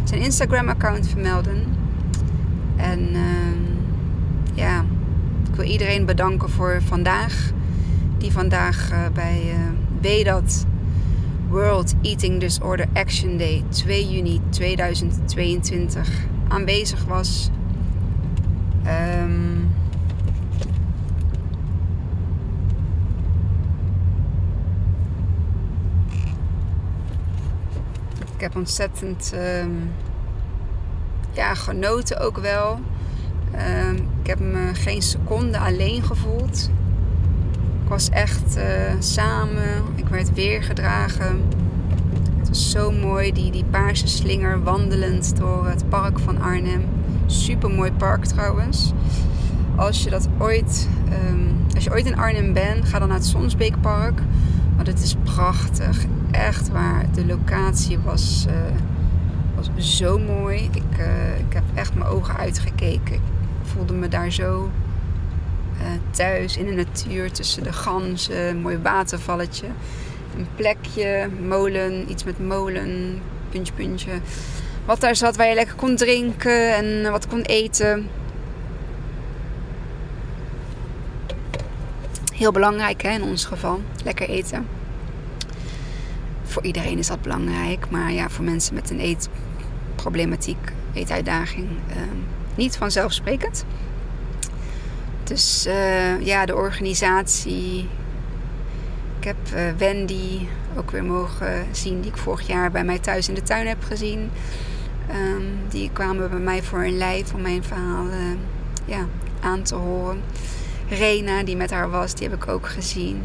zijn 0.10 0.22
Instagram-account 0.22 1.08
vermelden. 1.08 1.64
En 2.76 3.00
uh, 3.14 3.22
ja, 4.54 4.86
ik 5.50 5.56
wil 5.56 5.66
iedereen 5.66 6.06
bedanken 6.06 6.50
voor 6.50 6.82
vandaag. 6.86 7.52
Die 8.18 8.32
vandaag 8.32 8.92
uh, 8.92 9.00
bij 9.14 9.42
uh, 9.46 9.60
WEDAT 10.02 10.66
World 11.50 11.94
Eating 12.02 12.40
Disorder 12.40 12.88
Action 12.94 13.38
Day 13.38 13.64
2 13.70 14.10
juni 14.10 14.42
2022 14.50 16.10
aanwezig 16.48 17.06
was. 17.06 17.50
Um, 19.22 19.70
ik 28.35 28.35
heb 28.46 28.56
ontzettend 28.56 29.34
um, 29.64 29.92
ja, 31.32 31.54
genoten 31.54 32.20
ook 32.20 32.38
wel. 32.38 32.80
Uh, 33.56 33.92
ik 34.22 34.28
heb 34.28 34.40
me 34.40 34.70
geen 34.74 35.02
seconde 35.02 35.60
alleen 35.60 36.04
gevoeld. 36.04 36.70
Ik 37.84 37.90
was 37.90 38.10
echt 38.10 38.58
uh, 38.58 38.64
samen. 39.00 39.84
Ik 39.96 40.08
werd 40.08 40.34
weer 40.34 40.64
gedragen. 40.64 41.42
Het 42.40 42.48
was 42.48 42.72
zo 42.72 42.92
mooi, 42.92 43.32
die, 43.32 43.52
die 43.52 43.66
paarse 43.66 44.08
slinger 44.08 44.64
wandelend 44.64 45.38
door 45.38 45.68
het 45.68 45.90
park 45.90 46.20
van 46.20 46.42
Arnhem. 46.42 46.86
Super 47.26 47.70
mooi 47.70 47.92
park 47.92 48.26
trouwens. 48.26 48.94
Als 49.76 50.04
je 50.04 50.10
dat 50.10 50.28
ooit, 50.38 50.88
um, 51.30 51.56
als 51.76 51.84
je 51.84 51.92
ooit 51.92 52.06
in 52.06 52.18
Arnhem 52.18 52.54
bent, 52.54 52.86
ga 52.86 53.00
dan 53.00 53.08
naar 53.08 53.18
het 53.18 53.26
Sonsbeekpark. 53.26 54.22
Want 54.76 54.88
het 54.88 55.04
is 55.04 55.16
prachtig. 55.24 56.06
Echt 56.36 56.70
waar. 56.70 57.06
De 57.14 57.26
locatie 57.26 58.00
was. 58.00 58.46
Uh, 58.50 58.54
was 59.56 59.98
zo 59.98 60.20
mooi. 60.20 60.70
Ik, 60.72 61.00
uh, 61.00 61.40
ik 61.40 61.54
heb 61.54 61.64
echt 61.74 61.96
mijn 61.96 62.10
ogen 62.10 62.38
uitgekeken. 62.38 63.14
Ik 63.14 63.22
voelde 63.64 63.94
me 63.94 64.08
daar 64.08 64.32
zo 64.32 64.70
thuis 66.12 66.58
in 66.58 66.66
de 66.66 66.72
natuur 66.72 67.32
tussen 67.32 67.64
de 67.64 67.74
ganzen, 67.74 68.58
mooi 68.58 68.78
watervalletje. 68.78 69.68
Een 70.38 70.48
plekje, 70.56 71.30
molen, 71.48 72.12
iets 72.12 72.24
met 72.24 72.40
molen, 72.40 73.22
puntje, 73.50 73.74
puntje. 73.74 74.12
Wat 74.86 75.00
daar 75.00 75.16
zat 75.16 75.36
waar 75.36 75.48
je 75.48 75.56
lekker 75.56 75.76
kon 75.76 75.96
drinken 75.96 76.76
en 76.76 77.12
wat 77.12 77.28
kon 77.28 77.42
eten. 77.42 78.10
Heel 82.34 82.52
belangrijk 82.52 83.02
hè, 83.02 83.10
in 83.10 83.24
ons 83.24 83.46
geval. 83.46 83.82
Lekker 84.04 84.30
eten. 84.30 84.68
Voor 86.56 86.64
iedereen 86.64 86.98
is 86.98 87.08
dat 87.08 87.22
belangrijk. 87.22 87.90
Maar 87.90 88.12
ja, 88.12 88.30
voor 88.30 88.44
mensen 88.44 88.74
met 88.74 88.90
een 88.90 89.00
eetproblematiek, 89.00 90.72
eetuitdaging, 90.94 91.68
uh, 91.90 91.96
niet 92.56 92.78
vanzelfsprekend. 92.78 93.66
Dus 95.24 95.66
uh, 95.68 96.22
ja, 96.22 96.46
de 96.46 96.56
organisatie. 96.56 97.88
Ik 99.20 99.24
heb 99.24 99.36
uh, 99.54 99.62
Wendy 99.78 100.48
ook 100.78 100.92
weer 100.92 101.04
mogen 101.04 101.66
zien, 101.72 102.02
die 102.02 102.12
ik 102.12 102.18
vorig 102.18 102.48
jaar 102.48 102.72
bij 102.72 102.84
mij 102.84 103.00
thuis 103.00 103.28
in 103.28 103.36
de 103.36 103.44
tuin 103.44 103.68
heb 103.68 103.84
gezien. 103.84 104.30
Um, 105.12 105.58
die 105.70 105.90
kwamen 105.94 106.30
bij 106.30 106.40
mij 106.40 106.64
voor 106.64 106.84
een 106.84 106.98
lijf 106.98 107.34
om 107.34 107.42
mijn 107.42 107.64
verhaal 107.64 108.06
uh, 108.06 108.14
ja, 108.86 109.06
aan 109.40 109.62
te 109.62 109.76
horen. 109.76 110.22
Rena, 110.90 111.44
die 111.44 111.56
met 111.56 111.72
haar 111.72 111.90
was, 111.90 112.14
die 112.14 112.30
heb 112.30 112.44
ik 112.44 112.48
ook 112.48 112.68
gezien. 112.68 113.24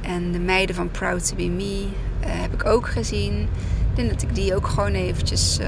En 0.00 0.32
de 0.32 0.38
meiden 0.38 0.74
van 0.74 0.90
Proud 0.90 1.28
to 1.28 1.36
Be 1.36 1.48
Me 1.48 1.86
heb 2.20 2.52
ik 2.52 2.66
ook 2.66 2.88
gezien. 2.88 3.40
Ik 3.90 3.96
denk 3.96 4.10
dat 4.10 4.22
ik 4.22 4.34
die 4.34 4.54
ook 4.54 4.66
gewoon 4.66 4.92
eventjes 4.92 5.58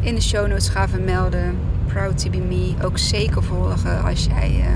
in 0.00 0.14
de 0.14 0.20
show 0.20 0.46
notes 0.46 0.68
ga 0.68 0.88
vermelden. 0.88 1.56
Proud 1.86 2.18
to 2.18 2.30
be 2.30 2.38
me 2.38 2.74
ook 2.84 2.98
zeker 2.98 3.42
volgen 3.42 4.02
als 4.02 4.24
jij 4.24 4.50
uh, 4.58 4.66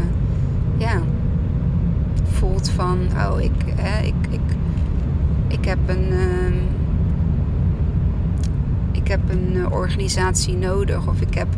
ja, 0.76 1.00
voelt 2.32 2.70
van 2.70 3.08
oh 3.16 3.40
ik, 3.40 3.64
ik, 4.02 4.14
ik, 4.30 4.40
ik 5.48 5.64
heb 5.64 5.78
een 5.86 6.12
uh, 6.12 6.54
ik 8.92 9.08
heb 9.08 9.20
een 9.28 9.56
eh, 9.56 9.72
organisatie 9.72 10.56
nodig 10.56 11.08
of 11.08 11.20
ik 11.20 11.34
heb 11.34 11.48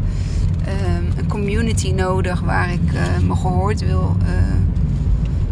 ehm, 0.64 1.18
een 1.18 1.28
community 1.28 1.92
nodig 1.92 2.40
waar 2.40 2.72
ik 2.72 2.92
eh, 2.92 3.18
me 3.26 3.35
gehoord 3.37 3.80
wil 3.80 4.16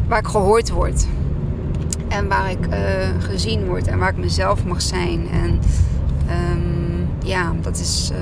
waar 0.09 0.18
ik 0.18 0.26
gehoord 0.26 0.70
word 0.70 1.07
en 2.12 2.29
waar 2.29 2.51
ik 2.51 2.66
gezien 3.18 3.66
word 3.66 3.87
en 3.87 3.98
waar 3.98 4.11
ik 4.11 4.16
mezelf 4.16 4.64
mag 4.64 4.83
zijn 4.83 5.29
en 5.33 5.61
um, 6.31 7.09
ja 7.25 7.53
dat 7.62 7.79
is 7.79 8.12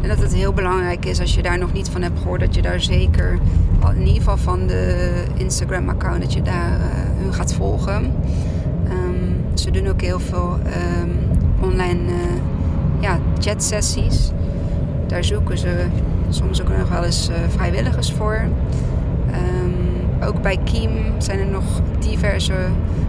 en 0.00 0.08
dat 0.08 0.18
het 0.18 0.34
heel 0.34 0.52
belangrijk 0.52 1.04
is 1.04 1.20
als 1.20 1.34
je 1.34 1.42
daar 1.42 1.58
nog 1.58 1.72
niet 1.72 1.88
van 1.88 2.02
hebt 2.02 2.18
gehoord, 2.18 2.40
dat 2.40 2.54
je 2.54 2.62
daar 2.62 2.80
zeker, 2.80 3.38
in 3.94 4.06
ieder 4.06 4.14
geval 4.14 4.36
van 4.36 4.66
de 4.66 5.24
Instagram-account, 5.34 6.22
dat 6.22 6.32
je 6.32 6.42
daar 6.42 6.70
uh, 6.70 6.84
hun 7.22 7.34
gaat 7.34 7.54
volgen. 7.54 8.14
Um, 8.90 9.36
ze 9.54 9.70
doen 9.70 9.88
ook 9.88 10.00
heel 10.00 10.20
veel 10.20 10.58
um, 11.02 11.10
online 11.60 12.12
ja, 13.00 13.18
chat-sessies. 13.38 14.30
Daar 15.06 15.24
zoeken 15.24 15.58
ze 15.58 15.86
soms 16.30 16.62
ook 16.62 16.68
nog 16.78 16.88
wel 16.88 17.04
eens 17.04 17.30
vrijwilligers 17.48 18.12
voor. 18.12 18.48
Ook 20.24 20.42
bij 20.42 20.58
Kiem 20.64 20.90
zijn 21.18 21.38
er 21.38 21.46
nog 21.46 21.80
diverse 21.98 22.54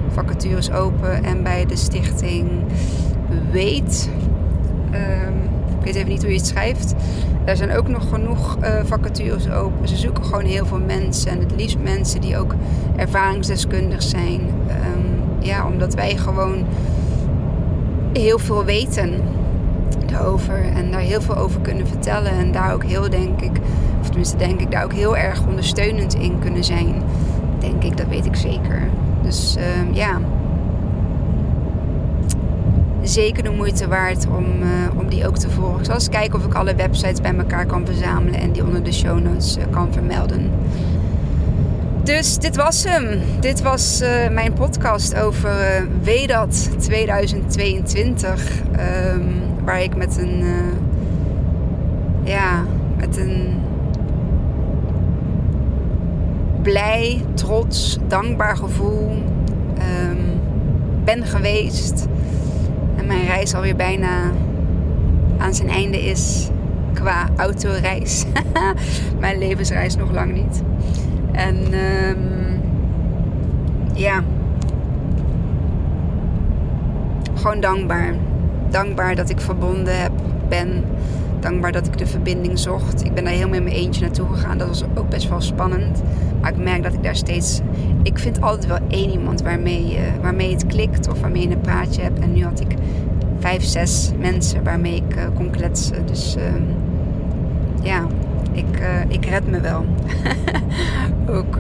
vacatures 0.10 0.72
open. 0.72 1.24
En 1.24 1.43
bij 1.43 1.65
de 1.65 1.76
stichting 1.76 2.50
Weet 3.52 4.10
ik 5.80 5.86
weet 5.86 5.95
even 5.95 6.10
niet 6.10 6.22
hoe 6.22 6.32
je 6.32 6.38
het 6.38 6.48
schrijft. 6.48 6.95
Daar 7.45 7.56
zijn 7.56 7.76
ook 7.78 7.88
nog 7.88 8.10
genoeg 8.10 8.58
uh, 8.63 8.80
vacatures 8.84 9.50
open. 9.50 9.88
Ze 9.88 9.95
zoeken 9.95 10.24
gewoon 10.24 10.45
heel 10.45 10.65
veel 10.65 10.80
mensen. 10.86 11.32
En 11.32 11.39
het 11.39 11.54
liefst 11.56 11.78
mensen 11.84 12.22
die 12.22 12.38
ook 12.38 12.56
ervaringsdeskundig 12.95 14.02
zijn. 14.04 14.41
Um, 14.41 15.19
ja, 15.39 15.65
omdat 15.65 15.93
wij 15.93 16.17
gewoon 16.17 16.65
heel 18.13 18.39
veel 18.39 18.65
weten 18.65 19.13
erover. 20.10 20.65
En 20.76 20.91
daar 20.91 21.00
heel 21.00 21.22
veel 21.22 21.38
over 21.38 21.62
kunnen 21.62 21.88
vertellen. 21.88 22.32
En 22.32 22.52
daar 22.52 22.74
ook 22.74 22.84
heel, 22.84 23.10
denk 23.10 23.41
ik, 23.41 23.60
of 23.99 24.05
tenminste 24.05 24.38
denk 24.38 24.59
ik, 24.59 24.71
daar 24.71 24.83
ook 24.83 24.93
heel 24.93 25.17
erg 25.17 25.47
ondersteunend 25.47 26.13
in 26.13 26.39
kunnen 26.39 26.63
zijn. 26.63 27.03
Denk 27.59 27.83
ik, 27.83 27.97
dat 27.97 28.07
weet 28.07 28.25
ik 28.25 28.35
zeker. 28.35 28.89
Dus 29.21 29.57
uh, 29.57 29.95
ja, 29.95 30.19
zeker 33.01 33.43
de 33.43 33.49
moeite 33.49 33.88
waard 33.88 34.27
om, 34.27 34.45
uh, 34.62 34.99
om 34.99 35.09
die 35.09 35.27
ook 35.27 35.38
te 35.38 35.49
volgen. 35.49 35.79
Ik 35.79 35.85
zal 35.85 35.93
eens 35.93 36.09
kijken 36.09 36.39
of 36.39 36.45
ik 36.45 36.53
alle 36.53 36.75
websites 36.75 37.21
bij 37.21 37.35
elkaar 37.35 37.65
kan 37.65 37.85
verzamelen 37.85 38.39
en 38.39 38.51
die 38.51 38.63
onder 38.63 38.83
de 38.83 38.93
show 38.93 39.19
notes 39.19 39.57
uh, 39.57 39.63
kan 39.69 39.93
vermelden. 39.93 40.51
Dus 42.03 42.38
dit 42.38 42.55
was 42.55 42.83
hem. 42.83 43.19
Dit 43.39 43.62
was 43.62 44.01
uh, 44.01 44.29
mijn 44.29 44.53
podcast 44.53 45.15
over 45.15 45.88
WEDAT 46.03 46.69
2022. 46.79 48.62
Um, 49.13 49.33
waar 49.65 49.81
ik 49.81 49.95
met 49.95 50.17
een, 50.17 50.43
ja, 52.23 52.63
met 52.97 53.17
een 53.17 53.59
blij, 56.62 57.26
trots, 57.34 57.98
dankbaar 58.08 58.58
gevoel 58.58 59.10
um, 59.78 60.41
ben 61.04 61.26
geweest 61.26 62.08
mijn 63.10 63.26
reis 63.26 63.54
alweer 63.56 63.76
bijna 63.76 64.32
aan 65.38 65.54
zijn 65.54 65.69
einde 65.69 66.02
is 66.02 66.50
qua 66.93 67.30
autoreis. 67.36 68.26
mijn 69.19 69.38
levensreis 69.38 69.95
nog 69.95 70.12
lang 70.12 70.34
niet. 70.34 70.62
En 71.32 71.56
um, 71.74 72.62
ja, 73.93 74.24
gewoon 77.34 77.60
dankbaar. 77.60 78.13
Dankbaar 78.69 79.15
dat 79.15 79.30
ik 79.30 79.39
verbonden 79.39 80.02
heb, 80.02 80.12
ben. 80.50 80.84
Dankbaar 81.39 81.72
dat 81.72 81.88
ik 81.88 81.98
de 81.98 82.08
verbinding 82.08 82.60
zocht. 82.60 83.06
Ik 83.06 83.13
ben 83.13 83.24
daar 83.24 83.34
heel 83.34 83.50
met 83.50 83.63
mijn 83.63 83.76
eentje 83.76 84.02
naartoe 84.02 84.28
gegaan. 84.28 84.58
Dat 84.58 84.67
was 84.67 84.84
ook 84.95 85.10
best 85.10 85.30
wel 85.30 85.41
spannend. 85.41 86.02
Maar 86.41 86.52
ik 86.52 86.58
merk 86.58 86.84
dat 86.84 86.93
ik 86.93 87.04
daar 87.04 87.15
steeds. 87.15 87.62
Ik 88.04 88.19
vind 88.19 88.41
altijd 88.41 88.65
wel 88.65 88.80
één 88.88 89.12
iemand 89.12 89.41
waarmee, 89.41 89.93
uh, 89.93 89.99
waarmee 90.21 90.52
het 90.52 90.65
klikt 90.65 91.10
of 91.10 91.21
waarmee 91.21 91.47
je 91.47 91.54
een 91.54 91.62
praatje 91.62 92.02
hebt. 92.02 92.19
En 92.19 92.34
nu 92.34 92.43
had 92.43 92.60
ik 92.60 92.75
vijf, 93.39 93.63
zes 93.63 94.12
mensen 94.19 94.63
waarmee 94.63 94.95
ik 94.95 95.15
uh, 95.15 95.23
kon 95.36 95.49
kletsen. 95.49 96.06
Dus 96.06 96.36
uh, 96.38 96.43
ja, 97.82 98.06
ik, 98.52 98.80
uh, 98.80 99.02
ik 99.08 99.25
red 99.25 99.47
me 99.47 99.60
wel. 99.60 99.86
Ook 101.38 101.58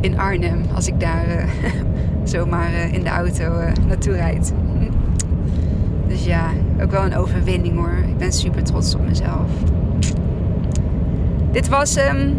in 0.00 0.18
Arnhem, 0.18 0.62
als 0.74 0.86
ik 0.86 1.00
daar 1.00 1.48
zomaar 2.24 2.72
in 2.92 3.02
de 3.02 3.10
auto 3.10 3.52
naartoe 3.86 4.14
rijd. 4.14 4.52
Dus 6.08 6.24
ja, 6.24 6.50
ook 6.82 6.90
wel 6.90 7.04
een 7.04 7.16
overwinning 7.16 7.76
hoor. 7.76 7.98
Ik 8.08 8.16
ben 8.16 8.32
super 8.32 8.62
trots 8.62 8.94
op 8.94 9.06
mezelf. 9.06 9.50
Dit 11.50 11.68
was 11.68 11.94
hem. 11.94 12.38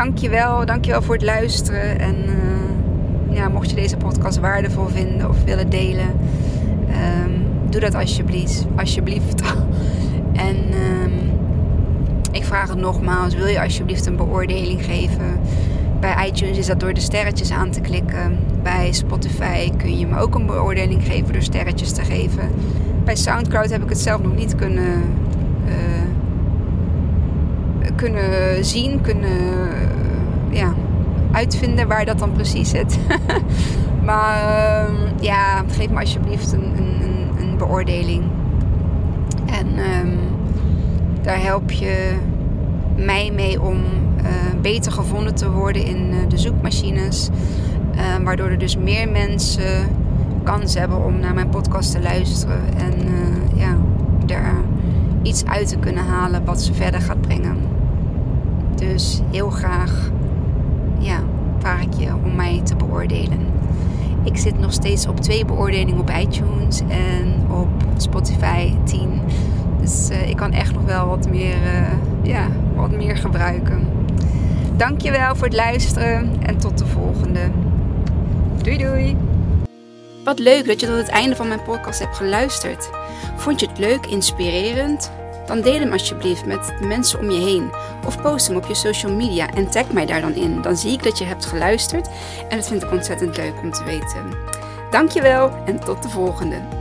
Dankjewel. 0.00 0.66
Dankjewel 0.66 1.02
voor 1.02 1.14
het 1.14 1.24
luisteren. 1.24 1.98
En 1.98 2.16
ja, 3.30 3.48
mocht 3.48 3.70
je 3.70 3.76
deze 3.76 3.96
podcast 3.96 4.38
waardevol 4.38 4.86
vinden 4.86 5.28
of 5.28 5.44
willen 5.44 5.70
delen. 5.70 6.06
Um, 7.24 7.42
doe 7.70 7.80
dat 7.80 7.94
alsjeblieft. 7.94 8.66
alsjeblieft. 8.76 9.42
en 10.48 10.56
um, 10.56 11.12
ik 12.32 12.44
vraag 12.44 12.68
het 12.68 12.78
nogmaals. 12.78 13.34
Wil 13.34 13.46
je 13.46 13.62
alsjeblieft 13.62 14.06
een 14.06 14.16
beoordeling 14.16 14.84
geven? 14.84 15.40
Bij 16.00 16.28
iTunes 16.28 16.58
is 16.58 16.66
dat 16.66 16.80
door 16.80 16.94
de 16.94 17.00
sterretjes 17.00 17.50
aan 17.50 17.70
te 17.70 17.80
klikken. 17.80 18.38
Bij 18.62 18.92
Spotify 18.92 19.70
kun 19.76 19.98
je 19.98 20.06
me 20.06 20.18
ook 20.18 20.34
een 20.34 20.46
beoordeling 20.46 21.04
geven 21.04 21.32
door 21.32 21.42
sterretjes 21.42 21.92
te 21.92 22.04
geven. 22.04 22.50
Bij 23.04 23.16
Soundcloud 23.16 23.70
heb 23.70 23.82
ik 23.82 23.88
het 23.88 24.00
zelf 24.00 24.22
nog 24.22 24.36
niet 24.36 24.54
kunnen, 24.54 25.02
uh, 25.66 25.74
kunnen 27.96 28.64
zien, 28.64 29.00
kunnen 29.00 29.89
ja, 30.50 30.74
uitvinden 31.32 31.88
waar 31.88 32.04
dat 32.04 32.18
dan 32.18 32.32
precies 32.32 32.70
zit. 32.70 32.98
maar 34.08 34.42
uh, 34.42 34.94
ja, 35.20 35.64
geef 35.68 35.90
me 35.90 36.00
alsjeblieft 36.00 36.52
een, 36.52 36.72
een 37.38 37.56
beoordeling. 37.56 38.24
En 39.46 39.66
um, 39.66 40.18
daar 41.22 41.42
help 41.42 41.70
je 41.70 42.16
mij 42.96 43.30
mee 43.34 43.62
om 43.62 43.76
uh, 43.76 44.26
beter 44.62 44.92
gevonden 44.92 45.34
te 45.34 45.50
worden 45.50 45.84
in 45.84 46.12
uh, 46.12 46.18
de 46.28 46.38
zoekmachines. 46.38 47.28
Uh, 47.94 48.24
waardoor 48.24 48.48
er 48.48 48.58
dus 48.58 48.76
meer 48.76 49.08
mensen 49.08 49.88
kans 50.42 50.74
hebben 50.74 51.04
om 51.04 51.18
naar 51.18 51.34
mijn 51.34 51.48
podcast 51.48 51.92
te 51.92 52.02
luisteren. 52.02 52.60
En 52.76 52.94
ja, 53.54 53.76
daar 54.26 54.54
iets 55.22 55.44
uit 55.44 55.68
te 55.68 55.76
kunnen 55.76 56.04
halen 56.04 56.44
wat 56.44 56.62
ze 56.62 56.74
verder 56.74 57.00
gaat 57.00 57.20
brengen. 57.20 57.56
Dus 58.74 59.20
heel 59.30 59.50
graag 59.50 60.09
om 62.24 62.34
mij 62.34 62.60
te 62.64 62.76
beoordelen. 62.76 63.46
Ik 64.24 64.36
zit 64.36 64.58
nog 64.58 64.72
steeds 64.72 65.06
op 65.06 65.20
twee 65.20 65.44
beoordelingen 65.44 65.98
op 65.98 66.10
iTunes 66.10 66.80
en 66.88 67.50
op 67.50 67.68
Spotify 67.96 68.74
10. 68.84 69.20
Dus 69.80 70.10
uh, 70.10 70.28
ik 70.28 70.36
kan 70.36 70.52
echt 70.52 70.72
nog 70.72 70.84
wel 70.84 71.06
wat 71.06 71.30
meer, 71.30 71.54
uh, 71.54 71.88
ja, 72.22 72.48
wat 72.74 72.90
meer 72.90 73.16
gebruiken. 73.16 73.88
Dankjewel 74.76 75.36
voor 75.36 75.46
het 75.46 75.56
luisteren 75.56 76.30
en 76.42 76.58
tot 76.58 76.78
de 76.78 76.86
volgende. 76.86 77.40
Doei 78.62 78.76
doei! 78.78 79.16
Wat 80.24 80.38
leuk 80.38 80.66
dat 80.66 80.80
je 80.80 80.86
tot 80.86 80.96
het 80.96 81.08
einde 81.08 81.36
van 81.36 81.48
mijn 81.48 81.62
podcast 81.62 81.98
hebt 81.98 82.16
geluisterd. 82.16 82.90
Vond 83.36 83.60
je 83.60 83.66
het 83.66 83.78
leuk, 83.78 84.06
inspirerend? 84.06 85.10
Dan 85.50 85.60
deel 85.60 85.80
hem 85.80 85.92
alsjeblieft 85.92 86.46
met 86.46 86.74
de 86.80 86.86
mensen 86.86 87.18
om 87.18 87.30
je 87.30 87.40
heen. 87.40 87.70
Of 88.06 88.22
post 88.22 88.46
hem 88.46 88.56
op 88.56 88.66
je 88.66 88.74
social 88.74 89.12
media 89.12 89.50
en 89.54 89.70
tag 89.70 89.92
mij 89.92 90.06
daar 90.06 90.20
dan 90.20 90.34
in. 90.34 90.62
Dan 90.62 90.76
zie 90.76 90.92
ik 90.92 91.02
dat 91.02 91.18
je 91.18 91.24
hebt 91.24 91.46
geluisterd 91.46 92.08
en 92.48 92.56
dat 92.56 92.68
vind 92.68 92.82
ik 92.82 92.90
ontzettend 92.90 93.36
leuk 93.36 93.54
om 93.62 93.72
te 93.72 93.84
weten. 93.84 94.36
Dankjewel 94.90 95.52
en 95.66 95.80
tot 95.80 96.02
de 96.02 96.08
volgende. 96.08 96.79